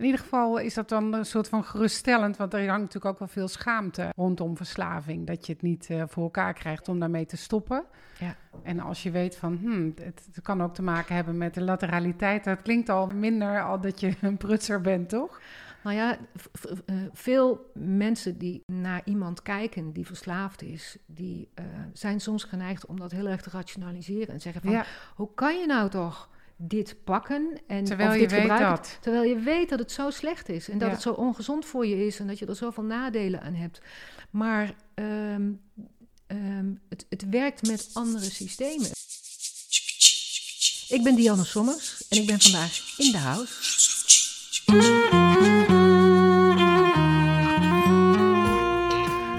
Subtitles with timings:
[0.00, 3.18] In ieder geval is dat dan een soort van geruststellend, want er hangt natuurlijk ook
[3.18, 5.26] wel veel schaamte rondom verslaving.
[5.26, 7.84] Dat je het niet uh, voor elkaar krijgt om daarmee te stoppen.
[8.18, 8.36] Ja.
[8.62, 11.62] En als je weet van, hmm, het, het, kan ook te maken hebben met de
[11.62, 15.40] lateraliteit, dat klinkt al minder al dat je een prutser bent, toch?
[15.82, 16.16] Nou ja,
[16.86, 22.86] eh, veel mensen die naar iemand kijken die verslaafd is, die uh, zijn soms geneigd
[22.86, 24.84] om dat heel erg te rationaliseren en zeggen van, ja.
[25.14, 26.28] hoe kan je nou toch
[26.62, 28.98] dit pakken en terwijl of je dit weet gebruiken, dat.
[29.00, 30.94] terwijl je weet dat het zo slecht is en dat Ja.
[30.94, 33.80] het zo ongezond voor je is en dat je er zoveel nadelen aan hebt.
[34.30, 35.50] Maar ehm,
[36.26, 38.90] ehm, het, het werkt met andere systemen.
[40.88, 43.78] Ik ben Dianne Sommers en ik ben vandaag in de house.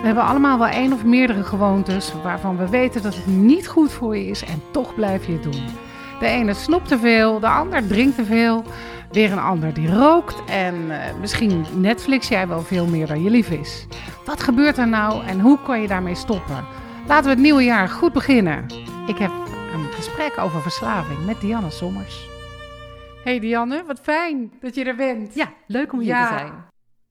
[0.01, 3.91] We hebben allemaal wel één of meerdere gewoontes waarvan we weten dat het niet goed
[3.91, 5.65] voor je is en toch blijf je het doen.
[6.21, 8.63] De ene snoept te veel, de ander drinkt te veel,
[9.11, 13.29] weer een ander die rookt en eh, misschien Netflix jij wel veel meer dan je
[13.29, 13.87] lief is.
[14.25, 16.65] Wat gebeurt er nou en hoe kan je daarmee stoppen?
[17.07, 18.65] Laten we het nieuwe jaar goed beginnen.
[19.07, 19.31] Ik heb
[19.73, 22.27] een gesprek over verslaving met Dianne Sommers.
[23.23, 25.33] Hey Dianne, wat fijn dat je er bent.
[25.35, 26.27] Ja, leuk om hier Ja.
[26.27, 26.53] te zijn.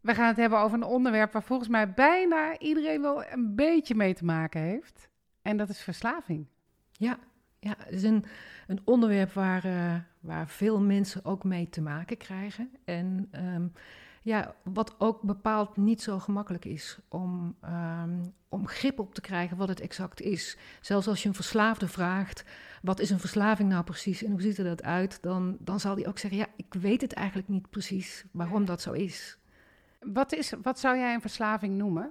[0.01, 3.95] We gaan het hebben over een onderwerp waar volgens mij bijna iedereen wel een beetje
[3.95, 5.09] mee te maken heeft.
[5.43, 6.47] En dat is verslaving.
[6.93, 7.17] Ja,
[7.59, 8.25] ja het is een,
[8.71, 12.71] een onderwerp waar, eh, waar veel mensen ook mee te maken krijgen.
[12.85, 13.67] En ehm,
[14.23, 19.57] ja, wat ook bepaald niet zo gemakkelijk is om, ehm, om grip op te krijgen
[19.57, 20.57] wat het exact is.
[20.81, 22.45] Zelfs als je een verslaafde vraagt,
[22.83, 25.23] wat is een verslaving nou precies en hoe ziet er dat uit?
[25.23, 28.81] Dan, dan zal die ook zeggen, ja, ik weet het eigenlijk niet precies waarom dat
[28.81, 29.39] zo is.
[30.01, 32.11] Wat, is, wat zou jij een verslaving noemen?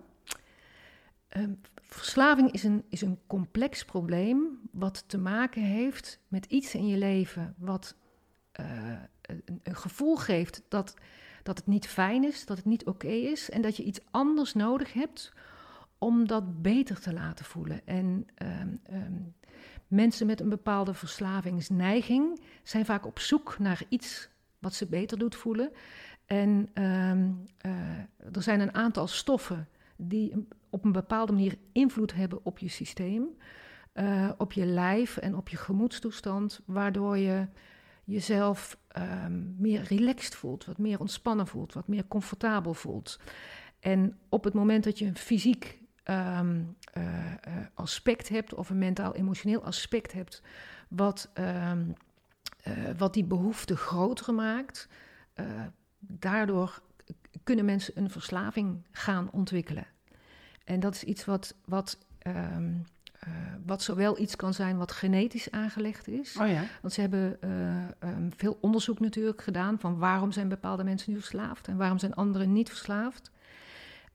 [1.29, 6.87] Ehm, verslaving is een, is een complex probleem wat te maken heeft met iets in
[6.87, 7.95] je leven wat
[8.51, 8.93] eh,
[9.63, 10.93] een, gevoel geeft dat,
[11.43, 14.53] dat het niet fijn is, dat het niet oké is en dat je iets anders
[14.53, 15.33] nodig hebt
[15.97, 17.87] om dat beter te laten voelen.
[17.87, 19.21] En ehm, ehm,
[19.87, 24.29] mensen met een bepaalde verslavingsneiging zijn vaak op zoek naar iets
[24.59, 25.71] wat ze beter doet voelen.
[26.25, 27.11] En eh,
[28.31, 29.67] er zijn een aantal stoffen
[30.01, 33.37] die op een bepaalde manier invloed hebben op je systeem,
[33.91, 37.47] eh, op je lijf en op je gemoedstoestand, waardoor je
[38.03, 43.19] jezelf ehm, meer relaxed voelt, wat meer ontspannen voelt, wat meer comfortabel voelt.
[43.79, 46.61] En op het moment dat je een fysiek ehm,
[46.93, 50.41] eh, eh, aspect hebt of een mentaal-emotioneel aspect hebt,
[50.89, 51.91] wat, ehm,
[52.63, 54.87] eh, wat die behoefte groter maakt,
[55.99, 56.81] daardoor
[57.43, 59.87] kunnen mensen een verslaving gaan ontwikkelen.
[60.63, 62.57] En dat is iets wat, wat, eh,
[63.65, 66.37] wat zowel iets kan zijn wat genetisch aangelegd is.
[66.37, 66.63] Oh ja.
[66.81, 71.19] Want ze hebben eh, ehm, veel onderzoek natuurlijk gedaan van waarom zijn bepaalde mensen nu
[71.19, 73.31] verslaafd en waarom zijn anderen niet verslaafd.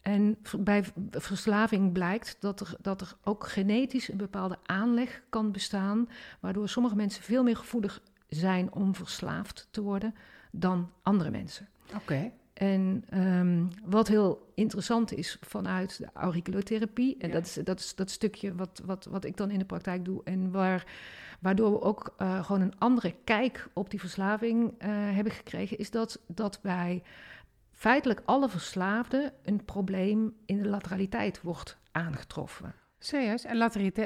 [0.01, 6.09] En bij verslaving blijkt dat er, dat er ook genetisch een bepaalde aanleg kan bestaan,
[6.41, 10.15] waardoor sommige mensen veel meer gevoelig zijn om verslaafd te worden
[10.51, 11.69] dan andere mensen.
[11.95, 12.33] Oké.
[12.55, 17.35] En ehm, wat heel interessant is vanuit de auriculotherapie, en Ja.
[17.35, 20.21] dat, is, dat is dat stukje wat, wat, wat ik dan in de praktijk doe,
[20.25, 20.87] en waar,
[21.41, 25.91] waardoor we ook eh, gewoon een andere kijk op die verslaving eh, hebben gekregen, is
[25.91, 27.03] dat, dat bij
[27.73, 32.75] feitelijk alle verslaafden een probleem in de lateraliteit wordt aangetroffen.
[32.99, 33.45] Serieus?
[33.45, 33.57] En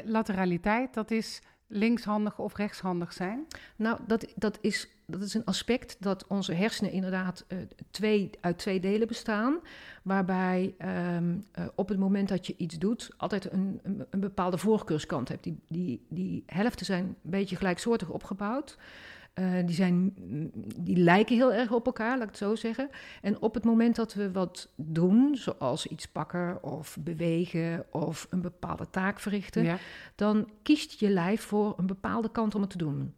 [0.05, 3.47] lateraliteit, dat is linkshandig of rechtshandig zijn?
[3.77, 7.59] Nou, dat, dat, is, dat is een aspect dat onze hersenen inderdaad eh,
[7.91, 9.59] twee, uit twee delen bestaan.
[10.03, 11.17] Waarbij eh,
[11.75, 15.45] op het moment dat je iets doet, altijd een, een, een bepaalde voorkeurskant hebt.
[15.45, 18.79] Die, die, die helften zijn een beetje gelijksoortig opgebouwd.
[19.39, 22.91] Eh, die, zijn, mm, die lijken heel erg op elkaar, laat ik het zo zeggen.
[23.23, 28.41] En op het moment dat we wat doen, zoals iets pakken of bewegen of een
[28.41, 29.79] bepaalde taak verrichten, Ja.
[30.15, 33.15] dan kiest je lijf voor een bepaalde kant om het te doen.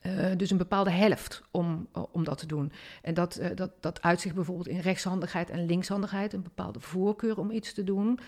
[0.00, 2.72] Eh, dus een bepaalde helft om, eh, om dat te doen.
[3.02, 7.72] En dat, dat, dat uitzicht bijvoorbeeld in rechtshandigheid en linkshandigheid, een bepaalde voorkeur om iets
[7.72, 8.18] te doen.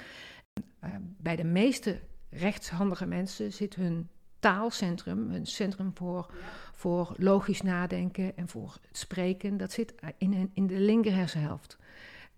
[1.17, 2.01] Bij de meeste
[2.31, 4.09] rechtshandige mensen zit hun
[4.39, 6.31] taalcentrum, hun centrum voor,
[6.75, 11.79] voor logisch nadenken en voor het spreken, dat zit in, in de linker hersenhelft.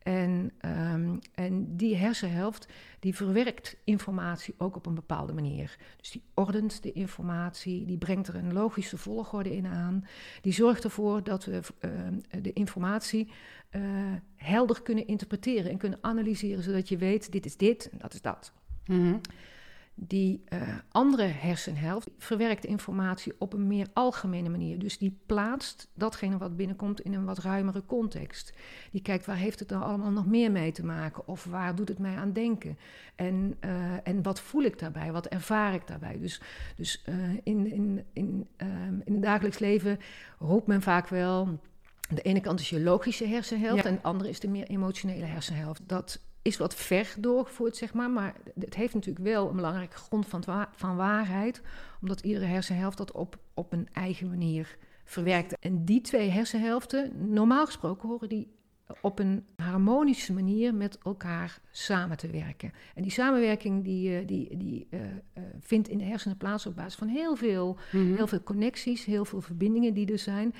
[0.02, 2.69] En, ehm, en die hersenhelft
[3.00, 5.76] die verwerkt informatie ook op een bepaalde manier.
[5.97, 10.05] Dus die ordent de informatie, die brengt er een logische volgorde in aan.
[10.41, 13.32] Die zorgt ervoor dat we ehm, de informatie
[13.70, 13.82] eh,
[14.37, 18.23] helder kunnen interpreteren en kunnen analyseren, zodat je weet, dit is dit en dat is
[18.23, 18.52] dat.
[18.87, 19.17] Mhm.
[20.02, 24.79] Die uh, andere hersenhelft verwerkt informatie op een meer algemene manier.
[24.79, 28.52] Dus die plaatst datgene wat binnenkomt in een wat ruimere context.
[28.91, 31.29] Die kijkt waar heeft het er allemaal nog meer mee te maken?
[31.29, 32.79] Of waar doet het mij aan denken?
[33.14, 35.12] En, uh, en wat voel ik daarbij?
[35.12, 36.19] Wat ervaar ik daarbij?
[36.19, 36.41] Dus,
[36.76, 38.49] dus uh, in, in, in,
[39.05, 39.99] in het dagelijks leven
[40.38, 41.61] roept men vaak wel.
[42.14, 43.88] De ene kant is je logische hersenhelft ja.
[43.88, 45.82] en de andere is de meer emotionele hersenhelft.
[45.87, 48.10] Dat is wat ver doorgevoerd, zeg maar.
[48.10, 51.62] Maar het heeft natuurlijk wel een belangrijke grond van, van waarheid.
[52.00, 55.58] Omdat iedere hersenhelft dat op, op een eigen manier verwerkt.
[55.58, 58.58] En die twee hersenhelften, normaal gesproken, horen die
[59.00, 62.72] op een harmonische manier met elkaar samen te werken.
[62.94, 66.94] En die samenwerking die, die, die uh, uh, vindt in de hersenen plaats op basis
[66.94, 68.14] van heel veel, mm -hmm.
[68.14, 70.54] heel veel connecties, heel veel verbindingen die er zijn.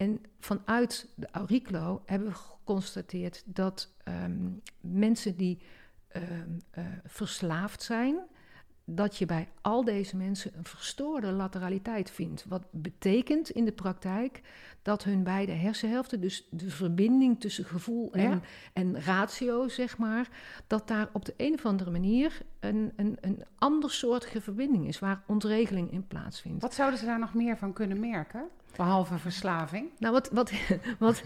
[0.00, 5.58] En vanuit de auriclo hebben we geconstateerd dat um, mensen die
[6.16, 8.18] um, uh, verslaafd zijn,
[8.84, 12.44] dat je bij al deze mensen een verstoorde lateraliteit vindt.
[12.48, 14.40] Wat betekent in de praktijk
[14.82, 18.40] dat hun beide hersenhelften, dus de verbinding tussen gevoel en, ja.
[18.72, 20.28] en ratio, zeg maar,
[20.66, 25.22] dat daar op de een of andere manier een, een, een andersoortige verbinding is, waar
[25.26, 26.62] ontregeling in plaatsvindt.
[26.62, 28.48] Wat zouden ze daar nog meer van kunnen merken?
[28.76, 29.90] Behalve verslaving?
[29.98, 30.52] Nou, wat, wat,
[30.98, 31.22] wat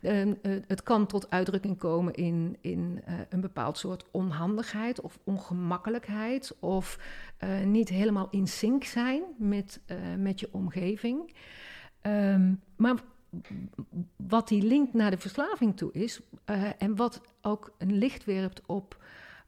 [0.00, 0.32] uh,
[0.66, 6.98] het kan tot uitdrukking komen in, in uh, een bepaald soort onhandigheid of ongemakkelijkheid of
[7.44, 9.80] uh, niet helemaal in sync zijn met,
[10.18, 11.34] met je omgeving.
[12.02, 12.94] Um, maar
[14.16, 16.20] wat die link naar de verslaving toe is
[16.78, 18.96] en wat ook een licht werpt op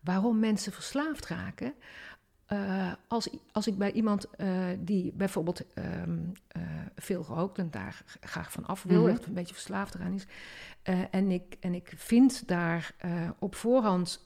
[0.01, 1.75] waarom mensen verslaafd raken,
[2.53, 4.49] uh, als, als ik bij iemand uh,
[4.79, 6.63] die bijvoorbeeld um, uh,
[6.97, 9.15] veel rookt en daar graag van af wil, mm -hmm.
[9.15, 10.27] echt een beetje verslaafd eraan is,
[11.11, 12.95] en, ik, en ik vind daar
[13.39, 14.25] op voorhand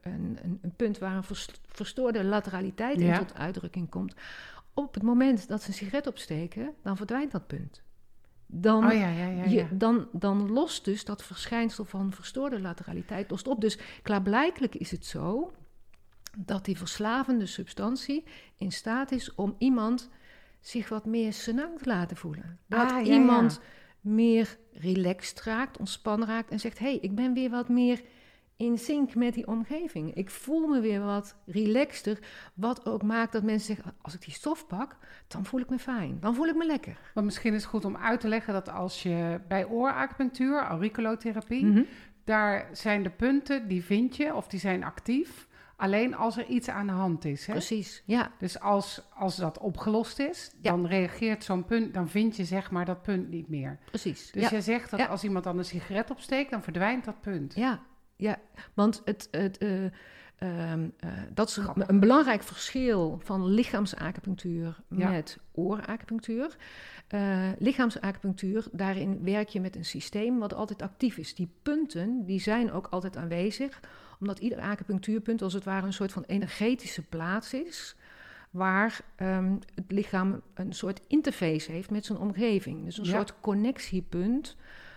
[0.00, 1.36] een, een, een, punt waar een
[1.68, 3.12] verstoorde lateraliteit ja.
[3.12, 4.14] in tot uitdrukking komt,
[4.74, 7.82] op het moment dat ze een sigaret opsteken, dan verdwijnt dat punt.
[8.46, 13.30] Dan, oh, ja, ja, ja, je, dan, dan lost dus dat verschijnsel van verstoorde lateraliteit
[13.30, 13.60] lost op.
[13.60, 15.52] Dus klaarblijkelijk is het zo
[16.36, 18.24] dat die verslavende substantie
[18.56, 20.10] in staat is om iemand
[20.60, 22.58] zich wat meer senang te laten voelen.
[22.66, 23.60] Dat Ah, ja, iemand
[24.00, 28.00] meer relaxed raakt, ontspannen raakt en zegt: hé, hey, ik ben weer wat meer
[28.56, 30.14] in sync met die omgeving.
[30.14, 32.18] Ik voel me weer wat relaxter,
[32.54, 34.96] wat ook maakt dat mensen zeggen: als ik die stof pak,
[35.28, 36.98] dan voel ik me fijn, dan voel ik me lekker.
[37.14, 41.64] Maar misschien is het goed om uit te leggen dat als je bij ooracupunctuur, auriculotherapie,
[41.64, 41.82] Mhm.
[42.24, 45.48] daar zijn de punten die vind je of die zijn actief.
[45.80, 47.46] Alleen als er iets aan de hand is.
[47.46, 47.52] Hè?
[47.52, 48.30] Precies, ja.
[48.38, 50.70] Dus als, als dat opgelost is, Ja.
[50.70, 53.78] dan reageert zo'n punt, dan vind je zeg maar dat punt niet meer.
[53.84, 54.30] Precies.
[54.30, 54.50] Dus ja.
[54.50, 55.06] jij zegt dat Ja.
[55.06, 57.54] als iemand dan een sigaret opsteekt, dan verdwijnt dat punt.
[57.54, 57.80] Ja,
[58.16, 58.38] ja.
[58.74, 61.88] want het, het, eh, ehm, eh, dat is Grappig.
[61.88, 66.56] een belangrijk verschil van lichaamsacupunctuur met ooracupunctuur.
[67.08, 71.34] Eh lichaamsacupunctuur, daarin werk je met een systeem wat altijd actief is.
[71.34, 73.80] Die punten die zijn ook altijd aanwezig,
[74.20, 77.96] omdat ieder acupunctuurpunt als het ware een soort van energetische plaats is.
[78.50, 82.84] Waar ehm, het lichaam een soort interface heeft met zijn omgeving.
[82.84, 83.10] Dus een Ja.
[83.10, 84.56] soort connectiepunt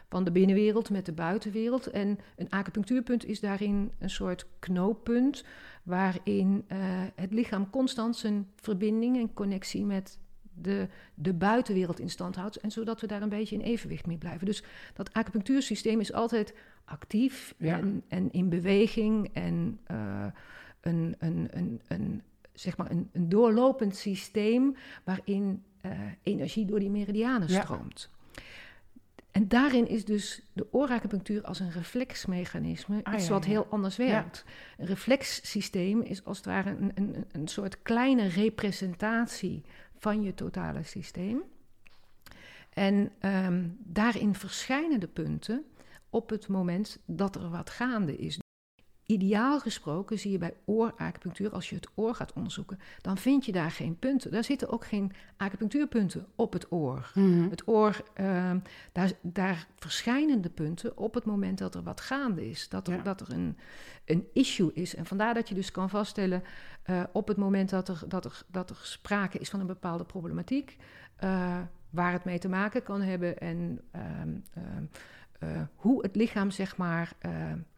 [0.09, 1.87] van de binnenwereld met de buitenwereld.
[1.87, 5.43] En een acupunctuurpunt is daarin een soort knooppunt
[5.83, 6.77] waarin eh,
[7.15, 10.17] het lichaam constant zijn verbinding en connectie met
[10.53, 12.55] de, de buitenwereld in stand houdt.
[12.57, 14.45] En zodat we daar een beetje in evenwicht mee blijven.
[14.45, 16.53] Dus dat acupunctuursysteem is altijd
[16.85, 17.77] actief Ja.
[17.77, 20.25] en, en in beweging en eh,
[20.81, 22.21] een, een, een, een,
[22.53, 25.91] zeg maar een, een doorlopend systeem waarin eh,
[26.23, 27.61] energie door die meridianen Ja.
[27.61, 28.09] stroomt.
[29.31, 33.97] En daarin is dus de ooracupunctuur als een reflexmechanisme Ah, iets ja, wat heel anders
[33.97, 34.45] werkt.
[34.77, 39.63] Een reflexsysteem is als het ware een, een, een soort kleine representatie
[39.97, 41.41] van je totale systeem.
[42.69, 45.63] En ehm, daarin verschijnen de punten
[46.13, 48.39] op het moment dat er wat gaande is.
[49.05, 53.51] Ideaal gesproken zie je bij ooracupunctuur, als je het oor gaat onderzoeken, dan vind je
[53.51, 54.31] daar geen punten.
[54.31, 57.11] Daar zitten ook geen acupunctuurpunten op het oor.
[57.15, 57.49] Mhm.
[57.49, 58.59] Het oor, ehm,
[58.91, 62.69] daar, daar verschijnen de punten op het moment dat er wat gaande is.
[62.69, 63.01] Dat er, Ja.
[63.01, 63.57] dat er een,
[64.05, 64.95] een issue is.
[64.95, 66.43] En vandaar dat je dus kan vaststellen
[66.83, 70.03] eh, op het moment dat er, dat, er, dat er sprake is van een bepaalde
[70.03, 70.77] problematiek,
[71.15, 74.63] eh, waar het mee te maken kan hebben en ehm, ehm, eh,
[75.75, 77.31] hoe het lichaam zeg maar eh,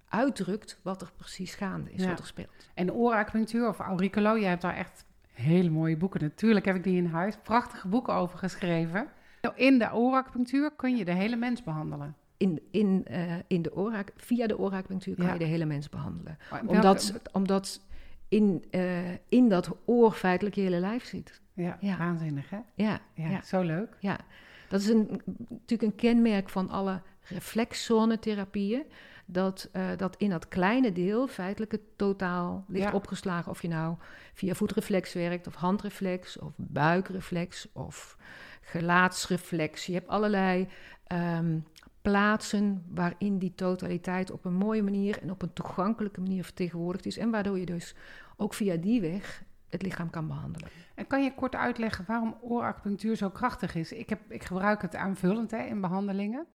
[0.09, 2.09] uitdrukt wat er precies gaande is, Ja.
[2.09, 2.69] wat er speelt.
[2.73, 6.21] En ooracupunctuur of auriculo, jij hebt daar echt hele mooie boeken.
[6.21, 7.37] Natuurlijk heb ik die in huis.
[7.43, 9.07] Prachtige boeken over geschreven.
[9.55, 12.15] In de ooracupunctuur kun je de hele mens behandelen.
[12.37, 15.33] In, in, eh, in de oorac, via de ooracupunctuur kan Ja.
[15.33, 16.37] je de hele mens behandelen.
[16.49, 17.81] Welke- Omdat, omdat
[18.29, 21.41] in, eh, in dat oor feitelijk je hele lijf zit.
[21.53, 21.97] Ja, Ja.
[21.97, 22.59] waanzinnig hè?
[22.75, 23.41] Ja, Ja, ja.
[23.41, 23.97] zo leuk.
[23.99, 24.17] Ja,
[24.67, 28.83] dat is een, natuurlijk een kenmerk van alle reflexzonetherapieën.
[29.27, 32.91] Dat, eh, dat in dat kleine deel feitelijk het totaal ligt Ja.
[32.93, 33.51] opgeslagen.
[33.51, 33.95] Of je nou
[34.33, 38.17] via voetreflex werkt, of handreflex, of buikreflex, of
[38.61, 39.85] gelaatsreflex.
[39.85, 40.67] Je hebt allerlei
[41.07, 41.59] ehm,
[42.01, 47.17] plaatsen waarin die totaliteit op een mooie manier en op een toegankelijke manier vertegenwoordigd is.
[47.17, 47.95] En waardoor je dus
[48.37, 50.69] ook via die weg het lichaam kan behandelen.
[50.95, 53.91] En kan je kort uitleggen waarom ooracupunctuur zo krachtig is?
[53.91, 56.47] Ik, heb, ik gebruik het aanvullend hè, in behandelingen.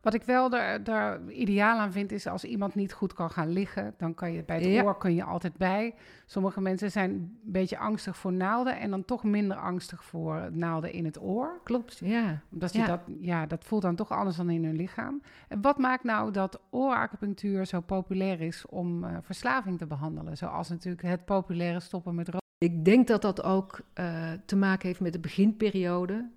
[0.00, 3.94] Wat ik wel er ideaal aan vind, is als iemand niet goed kan gaan liggen,
[3.96, 4.82] dan kan je bij het Ja.
[4.82, 5.94] oor kun je altijd bij.
[6.26, 10.92] Sommige mensen zijn een beetje angstig voor naalden en dan toch minder angstig voor naalden
[10.92, 11.60] in het oor.
[11.64, 12.40] Klopt, ja.
[12.52, 12.86] Omdat Ja.
[12.86, 15.22] dat, ja, dat voelt dan toch anders dan in hun lichaam.
[15.48, 20.36] En wat maakt nou dat ooracupunctuur zo populair is om eh, verslaving te behandelen?
[20.36, 22.38] Zoals natuurlijk het populaire stoppen met roken.
[22.58, 26.28] Ik denk dat dat ook eh, te maken heeft met de beginperiode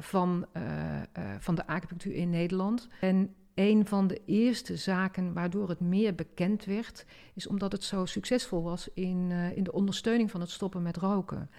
[0.00, 1.06] van, eh, eh,
[1.38, 2.88] van de acupunctuur in Nederland.
[3.00, 8.04] En een van de eerste zaken waardoor het meer bekend werd, is omdat het zo
[8.04, 11.50] succesvol was in, eh, in de ondersteuning van het stoppen met roken.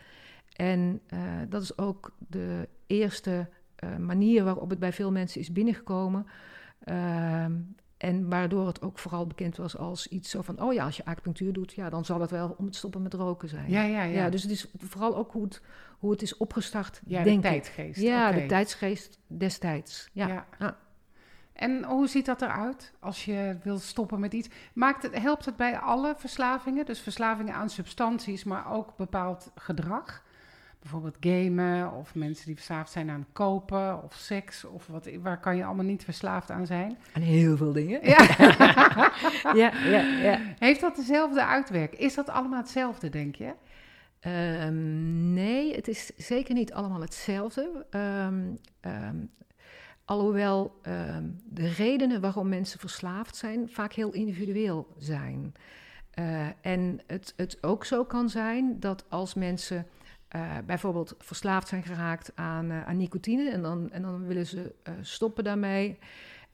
[0.55, 1.19] En eh,
[1.49, 6.25] dat is ook de eerste eh, manier waarop het bij veel mensen is binnengekomen.
[6.79, 7.53] Ehm,
[7.97, 11.05] en waardoor het ook vooral bekend was als iets zo van: oh ja, als je
[11.05, 13.69] acupunctuur doet, ja, dan zal het wel om het stoppen met roken zijn.
[13.69, 14.03] Ja, ja, ja.
[14.03, 15.61] Ja, dus het is vooral ook hoe het,
[15.99, 17.53] hoe het is opgestart, ja, denk de ik.
[17.53, 18.01] tijdgeest.
[18.01, 20.09] Ja, de tijdsgeest destijds.
[20.13, 20.27] Ja.
[20.27, 20.45] Ja.
[20.59, 20.77] Ja.
[21.53, 24.49] En hoe ziet dat eruit als je wil stoppen met iets?
[24.73, 26.85] Maakt het, helpt het bij alle verslavingen?
[26.85, 30.23] Dus verslavingen aan substanties, maar ook bepaald gedrag?
[30.85, 35.55] Bijvoorbeeld gamen of mensen die verslaafd zijn aan kopen of seks of wat, waar kan
[35.55, 36.97] je allemaal niet verslaafd aan zijn?
[37.13, 37.99] En heel veel dingen.
[38.07, 38.17] Ja.
[39.61, 40.39] ja, ja, ja.
[40.59, 42.01] Heeft dat dezelfde uitwerking?
[42.01, 43.53] Is dat allemaal hetzelfde, denk je?
[44.19, 47.85] Ehm, nee, het is zeker niet allemaal hetzelfde.
[47.89, 49.15] Ehm,
[50.05, 50.79] alhoewel
[51.43, 55.53] de redenen waarom mensen verslaafd zijn vaak heel individueel zijn.
[56.11, 59.87] Eh, en het, het ook zo kan zijn dat als mensen
[60.35, 64.75] eh, bijvoorbeeld verslaafd zijn geraakt aan, eh, aan nicotine en dan, en dan willen ze
[64.83, 65.99] eh, stoppen daarmee.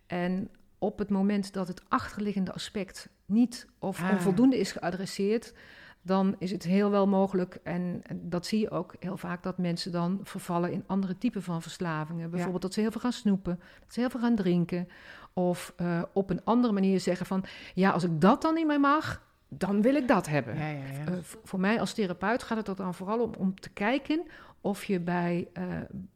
[0.08, 4.12] En op het moment dat het achterliggende aspect niet of Ah.
[4.12, 5.54] onvoldoende is geadresseerd,
[6.02, 9.58] dan is het heel wel mogelijk, en en dat zie je ook heel vaak, dat
[9.58, 12.30] mensen dan vervallen in andere typen van verslavingen.
[12.30, 14.88] Bijvoorbeeld dat ze heel veel gaan snoepen, dat ze heel veel gaan drinken.
[15.34, 15.74] Of
[16.14, 19.82] op een andere manier zeggen van, ja, als ik dat dan niet meer mag, dan
[19.82, 20.58] wil ik dat hebben.
[20.58, 21.06] Ja, ja, ja.
[21.06, 24.24] Eh, voor mij als therapeut gaat het er dan vooral om, om te kijken
[24.62, 25.66] of je bij, eh,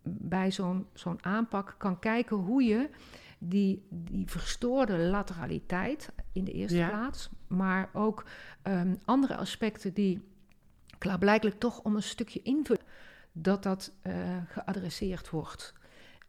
[0.03, 2.89] bij zo'n zo'n aanpak kan kijken hoe je
[3.37, 8.25] die, die verstoorde lateraliteit in de eerste plaats, maar ook
[8.61, 10.21] ehm, andere aspecten die
[10.97, 12.85] klaarblijkelijk toch om een stukje invullen,
[13.31, 14.13] dat dat eh,
[14.47, 15.73] geadresseerd wordt.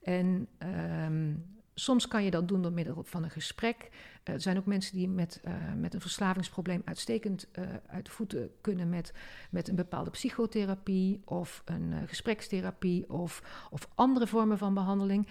[0.02, 1.34] En ehm,
[1.78, 3.90] soms kan je dat doen door middel van een gesprek.
[4.23, 8.11] Eh, er zijn ook mensen die met, eh, met een verslavingsprobleem uitstekend eh, uit de
[8.11, 9.12] voeten kunnen met,
[9.50, 15.28] met een bepaalde psychotherapie of een eh, gesprekstherapie of, of andere vormen van behandeling.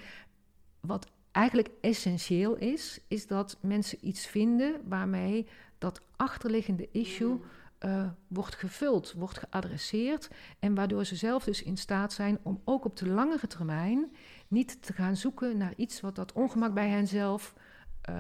[0.79, 5.47] Wat eigenlijk essentieel is, is dat mensen iets vinden waarmee
[5.77, 7.39] dat achterliggende issue
[7.85, 10.29] eh, wordt gevuld, wordt geadresseerd.
[10.59, 14.15] En waardoor ze zelf dus in staat zijn om ook op de langere termijn
[14.47, 17.53] niet te gaan zoeken naar iets wat dat ongemak bij henzelf
[18.01, 18.15] eh,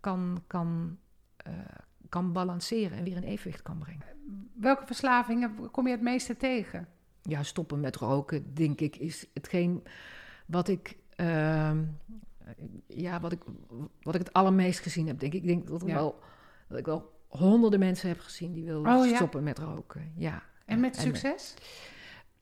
[0.00, 0.98] kan, kan,
[1.36, 1.52] eh,
[2.08, 4.06] kan balanceren en weer in evenwicht kan brengen.
[4.54, 6.88] Welke verslavingen kom je het meeste tegen?
[7.22, 9.82] Ja, stoppen met roken, denk ik, is hetgeen
[10.46, 10.96] wat ik.
[11.16, 11.84] ehm,
[12.86, 13.42] ja, wat ik,
[14.02, 15.40] wat ik het allermeest gezien heb, denk ik.
[15.42, 15.94] Ik denk dat, ik Ja.
[15.94, 16.18] wel,
[16.68, 19.14] dat ik wel honderden mensen heb gezien die wilden Oh, ja.
[19.16, 20.12] stoppen met roken.
[20.16, 20.42] Ja.
[20.64, 21.54] En met succes?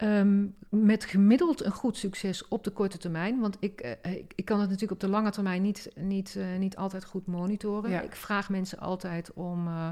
[0.03, 3.41] Ehm, met gemiddeld een goed succes op de korte termijn.
[3.41, 6.59] Want ik, eh, ik, ik kan het natuurlijk op de lange termijn niet, niet, eh,
[6.59, 7.91] niet altijd goed monitoren.
[7.91, 8.01] Ja.
[8.01, 9.89] Ik vraag mensen altijd om, eh,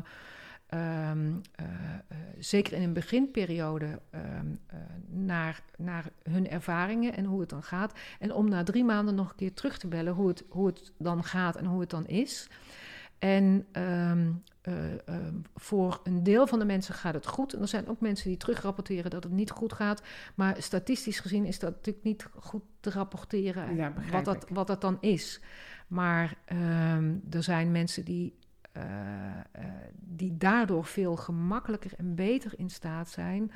[0.71, 1.67] ehm, eh,
[2.09, 7.63] eh, zeker in een beginperiode, ehm, eh, naar, naar hun ervaringen en hoe het dan
[7.63, 7.93] gaat.
[8.19, 10.93] En om na drie maanden nog een keer terug te bellen hoe het, hoe het
[10.99, 12.49] dan gaat en hoe het dan is.
[13.21, 17.53] En ehm, eh, ehm, voor een deel van de mensen gaat het goed.
[17.53, 20.03] En er zijn ook mensen die terugrapporteren dat het niet goed gaat.
[20.35, 24.81] Maar statistisch gezien is dat natuurlijk niet goed te rapporteren Ja, wat, dat, wat dat
[24.81, 25.41] dan is.
[25.89, 28.39] Maar ehm, er zijn mensen die,
[28.73, 28.83] eh,
[29.53, 33.53] eh, die daardoor veel gemakkelijker en beter in staat zijn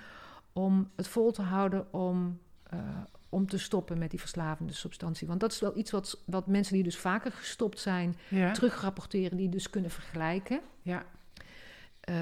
[0.52, 2.38] om het vol te houden om,
[3.35, 5.26] om te stoppen met die verslavende substantie.
[5.26, 8.53] Want dat is wel iets wat, wat mensen die dus vaker gestopt zijn, Ja.
[8.53, 10.61] terugrapporteren, die dus kunnen vergelijken.
[10.83, 11.05] ja.
[12.00, 12.14] eh,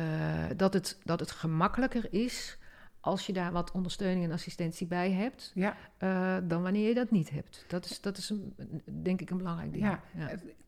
[0.56, 2.56] dat, het, dat het gemakkelijker is
[3.00, 5.76] als je daar wat ondersteuning en assistentie bij hebt, Ja.
[5.98, 7.64] eh, dan wanneer je dat niet hebt.
[7.68, 8.54] Dat is, dat is een,
[9.02, 9.84] denk ik een belangrijk ding.
[9.84, 10.00] Ja.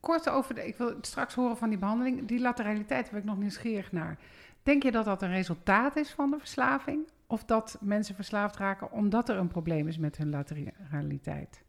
[0.00, 2.28] Kort over, de, ik wil het straks horen van die behandeling.
[2.28, 4.18] Die lateraliteit ben ik nog nieuwsgierig naar.
[4.62, 7.06] Denk je dat dat een resultaat is van de verslaving?
[7.26, 11.62] Of dat mensen verslaafd raken omdat er een probleem is met hun lateraliteit?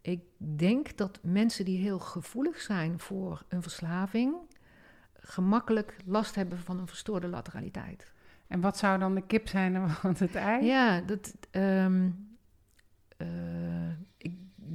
[0.00, 4.34] Ik denk dat mensen die heel gevoelig zijn voor een verslaving,
[5.14, 8.12] gemakkelijk last hebben van een verstoorde lateraliteit.
[8.46, 10.66] En wat zou dan de kip zijn wat het ei?
[10.66, 12.10] Ja, dat, ehm,
[13.16, 14.32] eh, ik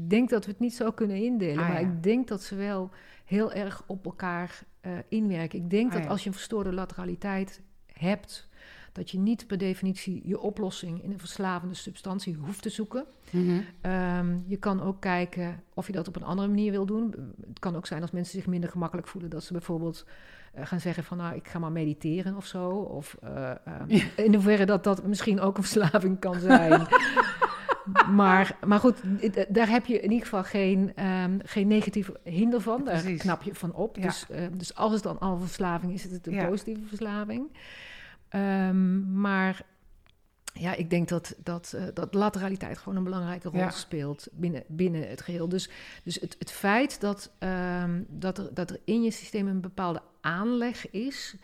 [0.08, 1.88] denk dat we het niet zo kunnen indelen, Ah, maar ja.
[1.88, 2.90] ik denk dat ze wel
[3.26, 5.60] heel erg op elkaar eh, inwerken.
[5.60, 6.10] Ik denk Ah, dat ja.
[6.10, 7.62] als je een verstoorde lateraliteit
[7.94, 8.50] hebt,
[8.96, 13.06] dat je niet per definitie je oplossing in een verslavende substantie hoeft te zoeken.
[13.30, 13.60] Mhm.
[13.82, 17.14] Ehm, je kan ook kijken of je dat op een andere manier wil doen.
[17.48, 20.06] Het kan ook zijn als mensen zich minder gemakkelijk voelen, dat ze bijvoorbeeld
[20.54, 22.70] eh, gaan zeggen van nou, ik ga maar mediteren of zo.
[22.70, 23.56] Of ehm,
[23.88, 24.04] Ja.
[24.16, 26.88] in hoeverre dat dat misschien ook een verslaving kan zijn.
[28.12, 28.96] maar, maar goed,
[29.50, 32.84] daar heb je in ieder geval geen, ehm, geen negatieve hinder van.
[32.84, 33.22] Daar Precies.
[33.22, 33.96] knap je van op.
[33.98, 34.02] Ja.
[34.04, 36.46] Dus, eh, dus als het dan al een verslaving is, is het een Ja.
[36.48, 37.48] positieve verslaving.
[38.30, 39.66] Ehm, maar
[40.54, 43.70] ja, ik denk dat, dat, eh, dat lateraliteit gewoon een belangrijke rol Ja.
[43.70, 45.50] speelt binnen, binnen het geheel.
[45.50, 45.70] Dus,
[46.04, 50.02] dus het, het feit dat, ehm, dat, er, dat er in je systeem een bepaalde
[50.22, 51.36] aanleg is,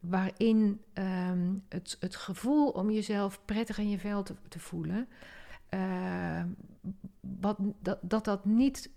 [0.00, 5.08] waarin ehm, het, het gevoel om jezelf prettig in je vel te, te voelen,
[7.20, 8.90] wat, dat, dat dat niet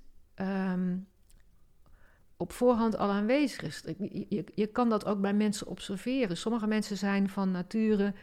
[2.37, 3.83] op voorhand al aanwezig is.
[3.97, 6.37] Je, je, je kan dat ook bij mensen observeren.
[6.37, 8.13] Sommige mensen zijn van nature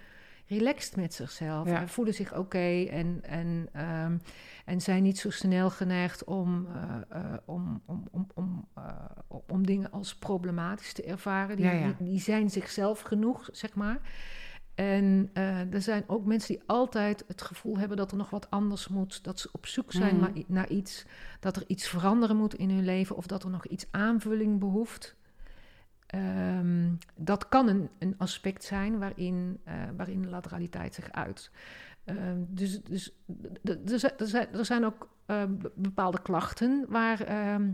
[0.46, 1.68] relaxed met zichzelf.
[1.68, 1.80] Ja.
[1.80, 4.16] En voelen zich oké en, en, ehm,
[4.64, 8.84] en zijn niet zo snel geneigd om, eh, eh, om, om, om, om, eh,
[9.48, 11.56] om dingen als problematisch te ervaren.
[11.56, 11.94] Die, Ja, ja.
[11.98, 14.00] Die, die zijn zichzelf genoeg, zeg maar.
[14.74, 18.50] En eh, er zijn ook mensen die altijd het gevoel hebben dat er nog wat
[18.50, 19.24] anders moet.
[19.24, 20.20] Dat ze op zoek zijn Mhm.
[20.24, 21.04] naar, naar iets.
[21.40, 23.16] Dat er iets veranderen moet in hun leven.
[23.16, 25.16] Of dat er nog iets aanvulling behoeft.
[26.06, 31.50] Ehm, dat kan een, een aspect zijn waarin, eh, waarin lateraliteit zich uit.
[32.04, 33.12] Ehm, dus dus
[33.62, 37.70] er zijn- ook eh, be- bepaalde klachten waar, ehm,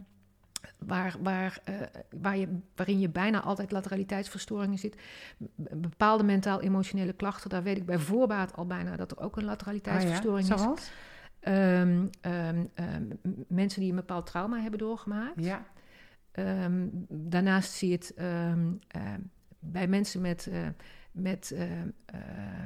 [0.79, 1.75] waar, waar, eh,
[2.21, 4.97] waar je, waarin je bijna altijd lateraliteitsverstoringen zit.
[5.37, 9.45] B- bepaalde mentaal-emotionele klachten, daar weet ik bij voorbaat al bijna dat er ook een
[9.45, 10.61] lateraliteitsverstoring Ah, is.
[10.61, 10.67] ja.
[10.67, 10.91] Zoals?
[11.41, 15.45] Ehm, ehm, ehm, m- mensen die een bepaald trauma hebben doorgemaakt.
[15.45, 15.65] Ja.
[17.09, 18.71] Daarnaast zie je het ehm,
[19.59, 20.67] bij mensen met, eh,
[21.13, 21.71] met, eh,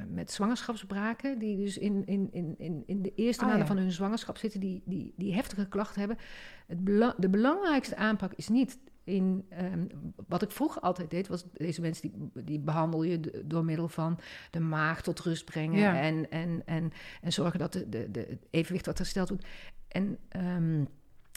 [0.08, 3.72] met zwangerschapsbraken, die dus in, in, in, in, de eerste Ah, maanden ja.
[3.74, 6.18] van hun zwangerschap zitten, die, die, die heftige klachten hebben.
[6.66, 9.86] Het bela- de belangrijkste aanpak is niet in ehm,
[10.28, 14.18] wat ik vroeger altijd deed, was deze mensen die, die behandel je door middel van
[14.50, 16.00] de maag tot rust brengen Ja.
[16.00, 19.46] en, en, en, en zorgen dat de, de, de, evenwicht wat hersteld wordt.
[19.88, 20.84] En ehm,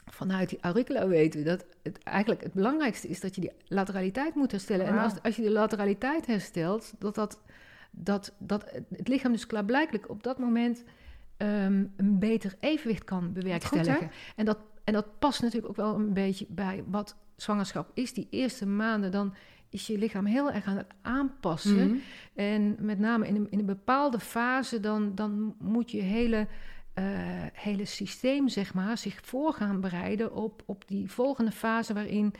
[0.06, 4.36] vanuit die auricula weten we dat het eigenlijk het belangrijkste is dat je die lateraliteit
[4.36, 4.86] moet herstellen.
[4.86, 7.41] En als, als je de lateraliteit herstelt, dat, dat,
[7.91, 10.84] dat, dat het lichaam dus klaarblijkelijk op dat moment
[11.38, 14.12] ehm, een beter evenwicht kan bewerkstelligen.
[14.36, 18.13] en, dat, en dat past natuurlijk ook wel een beetje bij wat zwangerschap is.
[18.13, 19.34] Die eerste maanden, dan
[19.70, 21.88] is je lichaam heel erg aan het aanpassen.
[21.88, 21.98] Mhm.
[22.36, 26.48] En met name in een, in een bepaalde fase, dan, dan moet je hele,
[26.95, 27.03] eh,
[27.53, 32.34] hele systeem, zeg maar, zich voor gaan bereiden op, op die volgende fase waarin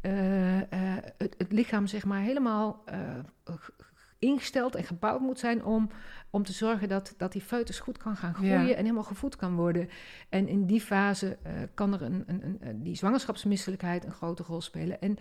[0.00, 2.84] eh, eh, het, het lichaam, zeg maar, helemaal
[4.18, 5.90] ingesteld en gebouwd moet zijn om,
[6.30, 8.74] om te zorgen dat, dat die foetus goed kan gaan groeien Ja.
[8.74, 9.88] en helemaal gevoed kan worden.
[10.28, 11.38] En in die fase
[11.74, 15.00] kan er een, een, een, een- die zwangerschapsmisselijkheid een grote rol spelen.
[15.00, 15.16] En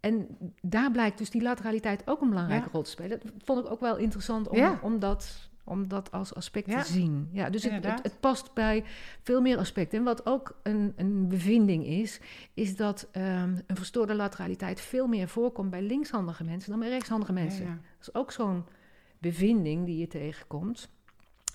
[0.00, 0.26] en
[0.62, 2.70] daar blijkt dus die lateraliteit ook een belangrijke Ja.
[2.72, 3.20] rol te spelen.
[3.22, 4.78] Dat vond ik ook wel interessant om, Ja.
[4.82, 6.82] om, dat, om dat als aspect Ja.
[6.82, 7.28] te zien.
[7.32, 8.84] Ja, dus het, het, past bij
[9.22, 9.98] veel meer aspecten.
[9.98, 12.20] En wat ook een, een bevinding is,
[12.54, 17.32] is dat ehm, een verstoorde lateraliteit veel meer voorkomt bij linkshandige mensen dan bij rechtshandige
[17.32, 17.64] mensen.
[17.64, 17.78] Ja, ja.
[17.98, 18.64] Dat is ook zo'n
[19.18, 20.88] bevinding die je tegenkomt.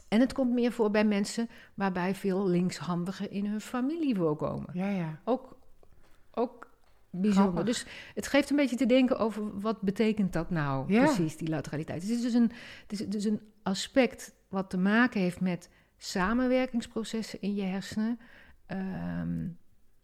[0.07, 4.89] En het komt meer voor bij mensen waarbij veel linkshandigen in hun familie voorkomen ja,
[4.89, 5.19] ja.
[5.23, 5.57] ook,
[6.33, 6.69] ook
[7.09, 7.51] bijzonder.
[7.51, 7.63] Grappig.
[7.65, 11.03] Dus het geeft een beetje te denken over wat betekent dat nou Ja.
[11.03, 12.01] precies, die lateraliteit.
[12.01, 12.51] Het is dus een,
[12.87, 18.19] het is dus een aspect wat te maken heeft met samenwerkingsprocessen in je hersenen.
[18.65, 19.47] ehm,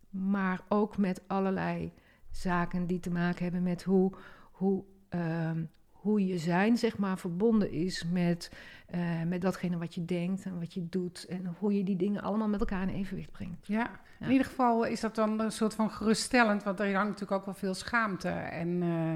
[0.09, 1.93] maar ook met allerlei
[2.31, 4.11] zaken die te maken hebben met hoe,
[4.51, 8.51] hoe, ehm, hoe je zijn, zeg maar, verbonden is met,
[8.87, 11.25] eh, met datgene wat je denkt en wat je doet.
[11.29, 13.67] En hoe je die dingen allemaal met elkaar in evenwicht brengt.
[13.67, 13.77] Ja,
[14.19, 14.25] Ja.
[14.25, 17.45] in ieder geval is dat dan een soort van geruststellend, want er hangt natuurlijk ook
[17.45, 19.15] wel veel schaamte en eh,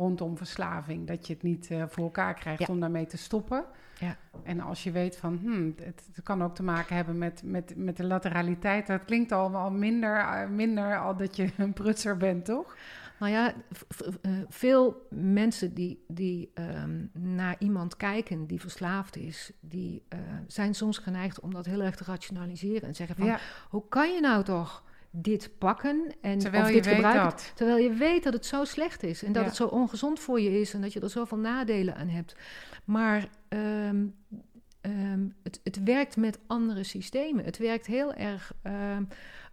[0.00, 1.06] rondom verslaving.
[1.06, 3.64] Dat je het niet uh, voor elkaar krijgt om daarmee te stoppen.
[3.98, 4.16] Ja.
[4.42, 7.72] En als je weet van, hmm, het, het, kan ook te maken hebben met, met,
[7.76, 8.86] met de lateraliteit.
[8.86, 12.76] Dat klinkt al, al minder, uh, minder al dat je een prutser bent, toch?
[13.18, 13.54] Nou ja,
[14.48, 20.98] veel mensen die, die um, naar iemand kijken die verslaafd is, die uh, zijn soms
[20.98, 23.38] geneigd om dat heel erg te rationaliseren en zeggen van, ja.
[23.68, 27.52] hoe kan je nou toch dit pakken en terwijl of je dit gebruiken, dat.
[27.54, 29.48] terwijl je weet dat het zo slecht is en dat Ja.
[29.48, 32.36] het zo ongezond voor je is en dat je er zoveel nadelen aan hebt.
[32.84, 34.06] Maar ehm,
[34.80, 37.44] ehm, het, het werkt met andere systemen.
[37.44, 39.02] Het werkt heel erg ehm,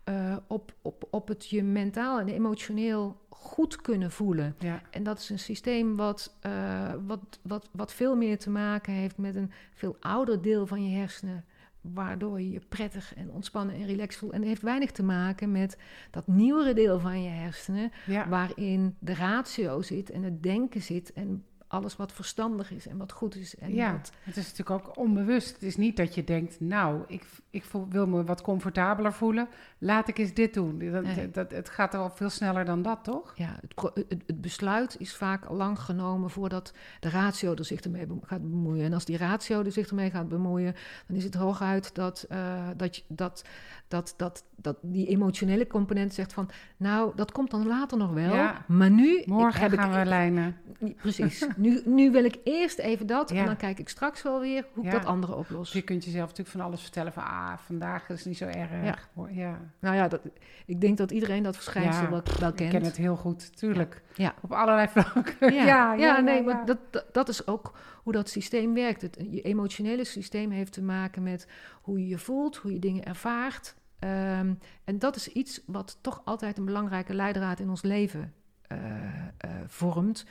[0.04, 4.56] eh, op, op, op het je mentaal en emotioneel goed kunnen voelen.
[4.60, 8.94] Ja, En dat is een systeem wat, eh, wat, wat, wat veel meer te maken
[8.94, 11.46] heeft met een veel ouder deel van je hersenen.
[11.94, 14.32] Waardoor je je prettig en ontspannen en relaxed voelt.
[14.32, 15.78] En het heeft weinig te maken met
[16.12, 17.92] dat nieuwere deel van je hersenen.
[18.06, 18.30] ja.
[18.30, 21.14] Waarin de ratio zit en het denken zit.
[21.14, 23.58] En alles wat verstandig is en wat goed is.
[23.58, 23.92] En ja.
[23.92, 25.54] wat, Het is natuurlijk ook onbewust.
[25.54, 29.48] Het is niet dat je denkt, nou, ik, ik voel- wil me wat comfortabeler voelen.
[29.78, 30.80] Laat ik eens dit doen.
[30.92, 31.32] Dat, Nee.
[31.32, 33.34] dat, het gaat er al veel sneller dan dat, toch?
[33.36, 37.80] ja, het, het, het besluit is vaak al lang genomen voordat de ratio er zich
[37.80, 38.86] ermee gaat bemoeien.
[38.86, 40.76] En als die ratio er zich ermee gaat bemoeien,
[41.08, 43.44] dan is het hooguit dat, eh, dat, dat,
[43.88, 48.34] dat, dat, dat die emotionele component zegt van, nou, dat komt dan later nog wel.
[48.36, 48.66] Ja.
[48.68, 50.56] Maar nu Morgen heb gaan ik, we lijnen.
[50.98, 51.48] Precies.
[51.58, 53.40] Nu, nu wil ik eerst even dat Ja.
[53.40, 54.98] en dan kijk ik straks wel weer hoe ik Ja.
[54.98, 55.72] dat andere oplos.
[55.72, 58.72] je kunt jezelf natuurlijk van alles vertellen van, ah, vandaag is niet zo erg.
[58.72, 58.98] Ja,
[59.30, 59.60] ja.
[59.80, 60.22] Nou ja, dat,
[60.66, 62.72] ik denk dat iedereen dat verschijnsel wel, wel ik kent.
[62.72, 64.02] ken het heel goed, tuurlijk.
[64.16, 64.34] Ja.
[64.42, 65.54] Op allerlei vlakken.
[65.54, 69.02] Ja, ja, nee, maar dat, dat, dat is ook hoe dat systeem werkt.
[69.02, 71.48] Het, je emotionele systeem heeft te maken met
[71.82, 73.76] hoe je je voelt, hoe je dingen ervaart.
[74.00, 78.34] Ehm, en dat is iets wat toch altijd een belangrijke leidraad in ons leven
[78.68, 78.78] eh,
[79.38, 80.26] eh, vormt.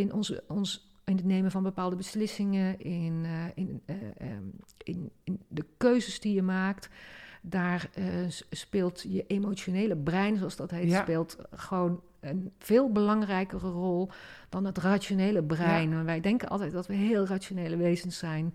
[0.00, 4.42] In, onze, ons, in het nemen van bepaalde beslissingen, in, eh, in, eh, ehm,
[4.84, 6.88] in, in de keuzes die je maakt.
[7.42, 8.04] Daar eh,
[8.50, 11.02] speelt je emotionele brein, zoals dat heet, Ja.
[11.02, 14.08] speelt gewoon een veel belangrijkere rol
[14.48, 16.04] dan het rationele brein.
[16.04, 18.54] Wij denken altijd dat we heel rationele wezens zijn.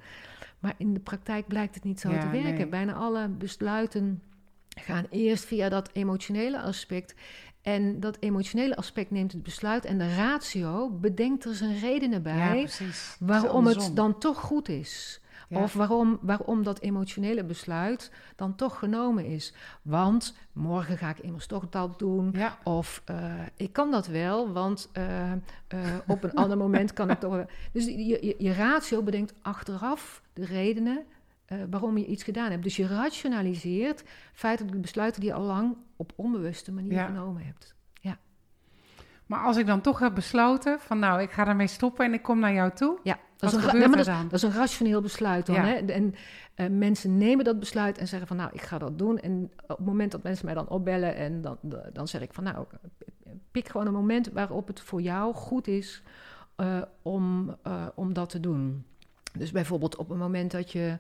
[0.60, 2.54] Maar in de praktijk blijkt het niet zo Ja, te werken.
[2.56, 2.68] nee.
[2.68, 4.22] Bijna alle besluiten
[4.70, 7.16] gaan eerst via dat emotionele aspect.
[7.66, 9.86] En dat emotionele aspect neemt het besluit.
[9.86, 12.34] En de ratio bedenkt er zijn redenen bij
[13.20, 15.20] waarom het dan toch goed is.
[15.50, 15.64] Ja.
[15.64, 19.54] Of waarom, waarom dat emotionele besluit dan toch genomen is.
[19.82, 22.32] Want morgen ga ik immers toch dat doen.
[22.34, 25.38] Ja, Of eh, ik kan dat wel, want eh, eh,
[26.08, 27.32] op een ander moment kan ik toch.
[27.36, 31.04] wel- Dus je, je, je ratio bedenkt achteraf de redenen
[31.46, 32.64] eh, waarom je iets gedaan hebt.
[32.64, 34.04] Dus je rationaliseert
[34.34, 37.06] feitelijk de besluiten die je al lang op onbewuste manier Ja.
[37.06, 37.74] genomen hebt.
[39.26, 42.22] maar als ik dan toch heb besloten van, nou, ik ga ermee stoppen en ik
[42.22, 43.00] kom naar jou toe.
[43.04, 45.56] Ja, dat is, een, ja, er dat, dat is een rationeel besluit dan.
[45.56, 45.62] Ja.
[45.62, 45.74] Hè?
[45.74, 46.16] En
[46.56, 49.20] eh, mensen nemen dat besluit en zeggen van nou, ik ga dat doen.
[49.20, 51.58] En op het moment dat mensen mij dan opbellen en dan,
[51.94, 52.66] dan zeg ik van nou,
[53.52, 56.04] pik gewoon een moment waarop het voor jou goed is
[56.56, 57.56] eh, om,
[57.96, 58.86] om dat te doen.
[59.38, 60.98] Dus bijvoorbeeld op een moment dat je,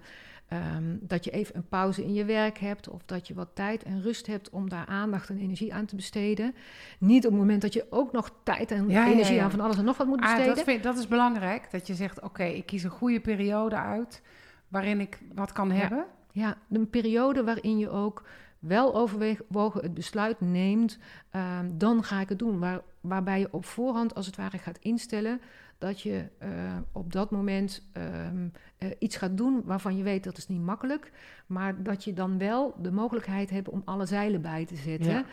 [0.47, 2.89] ehm, dat je even een pauze in je werk hebt...
[2.89, 5.95] of dat je wat tijd en rust hebt om daar aandacht en energie aan te
[5.95, 6.55] besteden.
[6.99, 9.43] Niet op het moment dat je ook nog tijd en Ja, energie ja.
[9.43, 10.55] aan van alles en nog wat moet Ah, besteden.
[10.55, 14.21] dat, vind, dat is belangrijk, dat je zegt, oké, ik kies een goede periode uit
[14.67, 16.05] waarin ik wat kan hebben.
[16.31, 18.23] Ja, een periode waarin je ook
[18.59, 20.97] wel overwogen het besluit neemt,
[21.29, 22.59] ehm, dan ga ik het doen.
[22.59, 25.41] Waar, waarbij je op voorhand als het ware gaat instellen
[25.85, 26.49] dat je eh,
[26.91, 31.11] op dat moment ehm, eh, iets gaat doen waarvan je weet dat is niet makkelijk,
[31.45, 35.11] maar dat je dan wel de mogelijkheid hebt om alle zeilen bij te zetten.
[35.11, 35.25] Ja.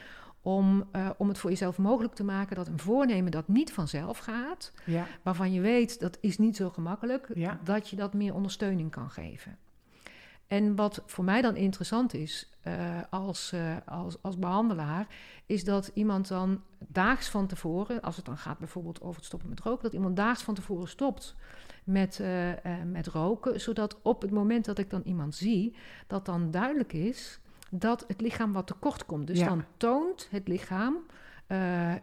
[0.43, 4.19] Om, eh, om het voor jezelf mogelijk te maken dat een voornemen dat niet vanzelf
[4.19, 7.61] gaat, Ja, waarvan je weet dat is niet zo gemakkelijk, Ja.
[7.65, 9.59] dat je dat meer ondersteuning kan geven.
[10.53, 15.07] En wat voor mij dan interessant is eh, als, eh, als, als behandelaar,
[15.47, 19.49] is dat iemand dan daags van tevoren, als het dan gaat bijvoorbeeld over het stoppen
[19.49, 21.35] met roken, dat iemand daags van tevoren stopt
[21.85, 22.51] met, eh,
[22.85, 25.75] met roken, zodat op het moment dat ik dan iemand zie,
[26.07, 29.27] dat dan duidelijk is dat het lichaam wat tekort komt.
[29.27, 29.49] Dus Ja.
[29.49, 30.97] dan toont het lichaam
[31.47, 31.95] eh,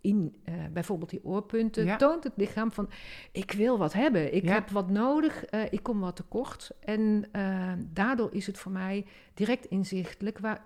[0.00, 1.96] in eh, bijvoorbeeld die oorpunten, Ja.
[1.96, 2.90] toont het lichaam van
[3.32, 4.52] ik wil wat hebben, ik Ja.
[4.52, 6.70] heb wat nodig, eh, ik kom wat tekort.
[6.80, 7.24] En
[7.92, 10.62] daardoor is het voor mij direct inzichtelijk waar,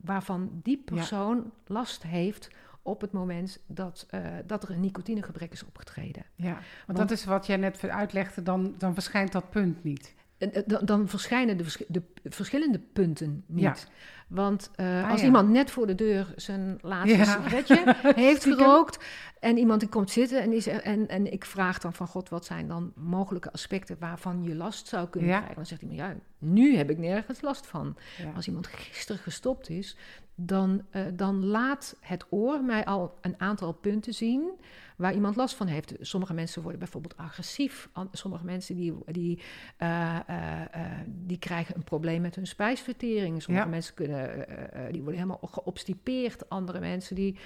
[0.00, 0.94] waarvan die Ja.
[0.94, 2.48] persoon last heeft
[2.82, 4.06] op het moment dat,
[4.46, 6.24] dat er een nicotinegebrek is opgetreden.
[6.34, 6.52] ja.
[6.52, 10.14] Want, Want- dat is wat jij net uitlegde, dan, dan verschijnt dat punt niet.
[10.38, 13.62] Eh, Dan, dan verschijnen de, vers- de verschillende punten niet.
[13.62, 13.74] Ja.
[14.28, 15.26] Want eh, Ah, als ja.
[15.26, 17.24] iemand net voor de deur zijn laatste Ja.
[17.24, 17.94] sigaretje
[18.26, 19.04] heeft gerookt
[19.40, 22.44] En iemand die komt zitten en, zegt, en, en ik vraag dan van God, wat
[22.44, 25.54] zijn dan mogelijke aspecten waarvan je last zou kunnen krijgen?
[25.54, 27.96] Dan zegt iemand, ja, nu heb ik nergens last van.
[28.36, 29.96] Als iemand gisteren gestopt is,
[30.36, 34.50] dan, eh, dan laat het oor mij al een aantal punten zien
[34.96, 35.94] waar iemand last van heeft.
[36.00, 37.88] Sommige mensen worden bijvoorbeeld agressief.
[38.12, 39.40] Sommige mensen die, die,
[39.76, 43.42] eh, eh, die krijgen een probleem met hun spijsvertering.
[43.42, 44.46] Sommige mensen kunnen,
[44.90, 46.48] die worden helemaal geobstipeerd.
[46.48, 47.38] Andere mensen die,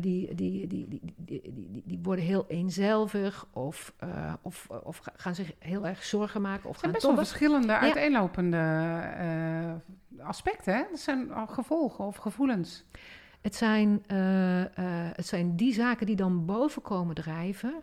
[0.00, 3.94] die, die, die, die, die, die, worden heel eenzelvig of,
[4.42, 6.68] of, of gaan zich heel erg zorgen maken.
[6.68, 7.78] Of gaan best wel verschillende, ja.
[7.80, 8.56] uiteenlopende
[10.22, 10.74] aspecten.
[10.74, 10.82] Hè?
[10.90, 12.84] Dat zijn gevolgen of gevoelens.
[13.40, 17.74] Het zijn, eh, eh, het zijn die zaken die dan boven komen drijven,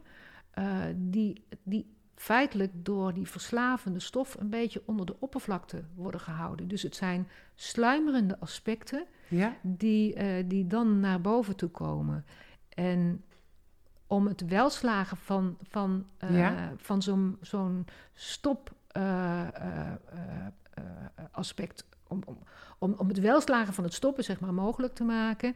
[0.52, 6.68] eh, die, die feitelijk door die verslavende stof een beetje onder de oppervlakte worden gehouden.
[6.68, 10.16] Dus het zijn sluimerende aspecten Ja, die,
[10.48, 12.26] die dan naar boven toe komen.
[12.70, 13.24] En
[14.08, 16.74] om het welslagen van, van, Ja.
[16.78, 18.76] van zo'n zo'n stop
[21.32, 21.87] aspect,
[22.80, 25.56] om, om, het welslagen van het stoppen zeg maar, mogelijk te maken,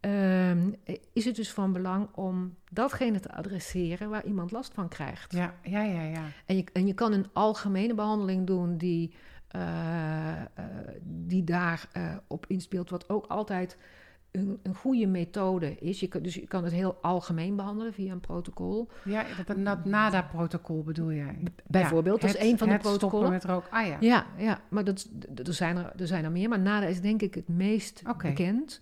[0.00, 0.70] ehm,
[1.12, 5.32] is het dus van belang om datgene te adresseren waar iemand last van krijgt.
[5.32, 6.02] ja, ja, ja.
[6.02, 6.24] ja.
[6.46, 9.14] En je, en je kan een algemene behandeling doen die,
[9.48, 10.44] eh, eh,
[11.02, 13.76] die daar eh, op inspeelt, wat ook altijd
[14.30, 16.00] een, een goede methode is.
[16.00, 18.88] Je kan, dus je kan het heel algemeen behandelen via een protocol.
[19.04, 21.38] Ja, dat, dat NADA-protocol bedoel jij?
[21.66, 23.30] Bijvoorbeeld, dat is één van de protocollen.
[23.30, 23.66] met rook.
[23.70, 23.96] Ah ja.
[24.00, 25.08] Ja, ja maar dat,
[25.44, 28.80] er, zijn er, er zijn er meer, maar NADA is denk ik het meest bekend.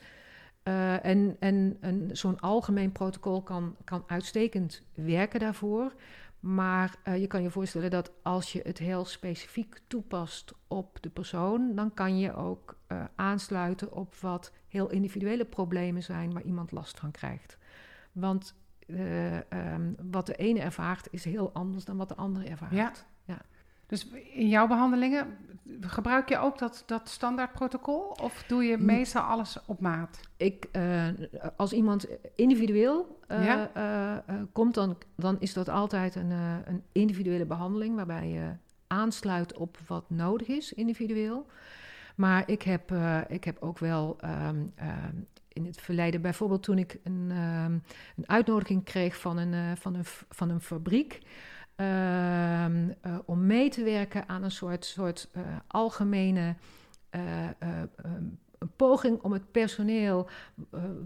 [0.62, 5.92] Eh, en en, en zo'n algemeen protocol kan, kan uitstekend werken daarvoor.
[6.40, 11.10] Maar eh, je kan je voorstellen dat als je het heel specifiek toepast op de
[11.10, 16.72] persoon, dan kan je ook eh, aansluiten op wat heel individuele problemen zijn waar iemand
[16.72, 17.58] last van krijgt.
[18.12, 18.54] Want
[18.86, 23.06] eh, ehm, wat de ene ervaart is heel anders dan wat de andere ervaart.
[23.24, 23.40] Ja.
[23.88, 25.26] Dus in jouw behandelingen
[25.80, 28.16] gebruik je ook dat, dat standaardprotocol?
[28.22, 30.20] Of doe je meestal alles op maat?
[30.36, 31.06] Ik, eh,
[31.56, 33.70] als iemand individueel eh, Ja.
[34.26, 36.30] eh, komt, dan, dan is dat altijd een,
[36.64, 38.50] een individuele behandeling waarbij je
[38.86, 41.46] aansluit op wat nodig is individueel.
[42.16, 42.92] Maar ik heb,
[43.28, 45.14] ik heb ook wel ehm, ehm,
[45.48, 47.72] in het verleden, bijvoorbeeld toen ik een, ehm,
[48.16, 51.20] een uitnodiging kreeg van een, van een, van een fabriek.
[51.78, 56.54] Ehm, eh, om mee te werken aan een soort, soort eh, algemene
[57.10, 58.24] eh, eh, ehm,
[58.58, 60.28] een poging om het personeel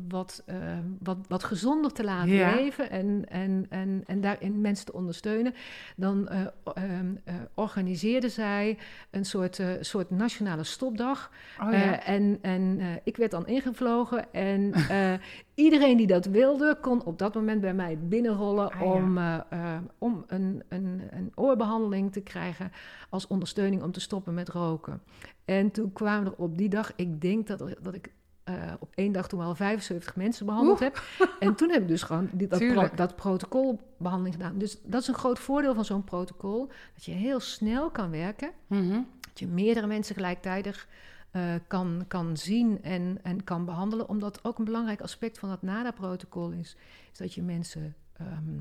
[0.08, 0.56] wat, eh,
[0.98, 2.54] wat, wat gezonder te laten Ja.
[2.54, 5.54] leven en, en, en, en daarin mensen te ondersteunen,
[5.96, 8.78] dan ehm, eh, organiseerden zij
[9.10, 11.30] een soort, soort nationale stopdag.
[11.60, 12.04] Oh ja.
[12.04, 14.72] En en ik werd dan ingevlogen en
[15.54, 18.86] iedereen die dat wilde kon op dat moment bij mij binnenrollen Ah, ja.
[18.86, 22.72] om, eh, eh, om een, een, een oorbehandeling te krijgen
[23.10, 25.02] als ondersteuning om te stoppen met roken.
[25.44, 28.12] En toen kwamen er op die dag, ik denk dat, dat ik
[28.44, 30.90] eh, op één dag toen wel 75 mensen behandeld Oeh.
[30.92, 31.02] heb.
[31.40, 34.58] En toen heb ik dus gewoon die, dat, pro- dat protocolbehandeling gedaan.
[34.58, 36.68] Dus dat is een groot voordeel van zo'n protocol.
[36.94, 38.50] Dat je heel snel kan werken.
[38.66, 39.00] Mhm.
[39.20, 40.88] Dat je meerdere mensen gelijktijdig
[41.32, 44.08] eh, kan, kan zien en, en kan behandelen.
[44.08, 46.76] Omdat ook een belangrijk aspect van dat NADA-protocol is,
[47.12, 48.60] is dat je mensen ehm,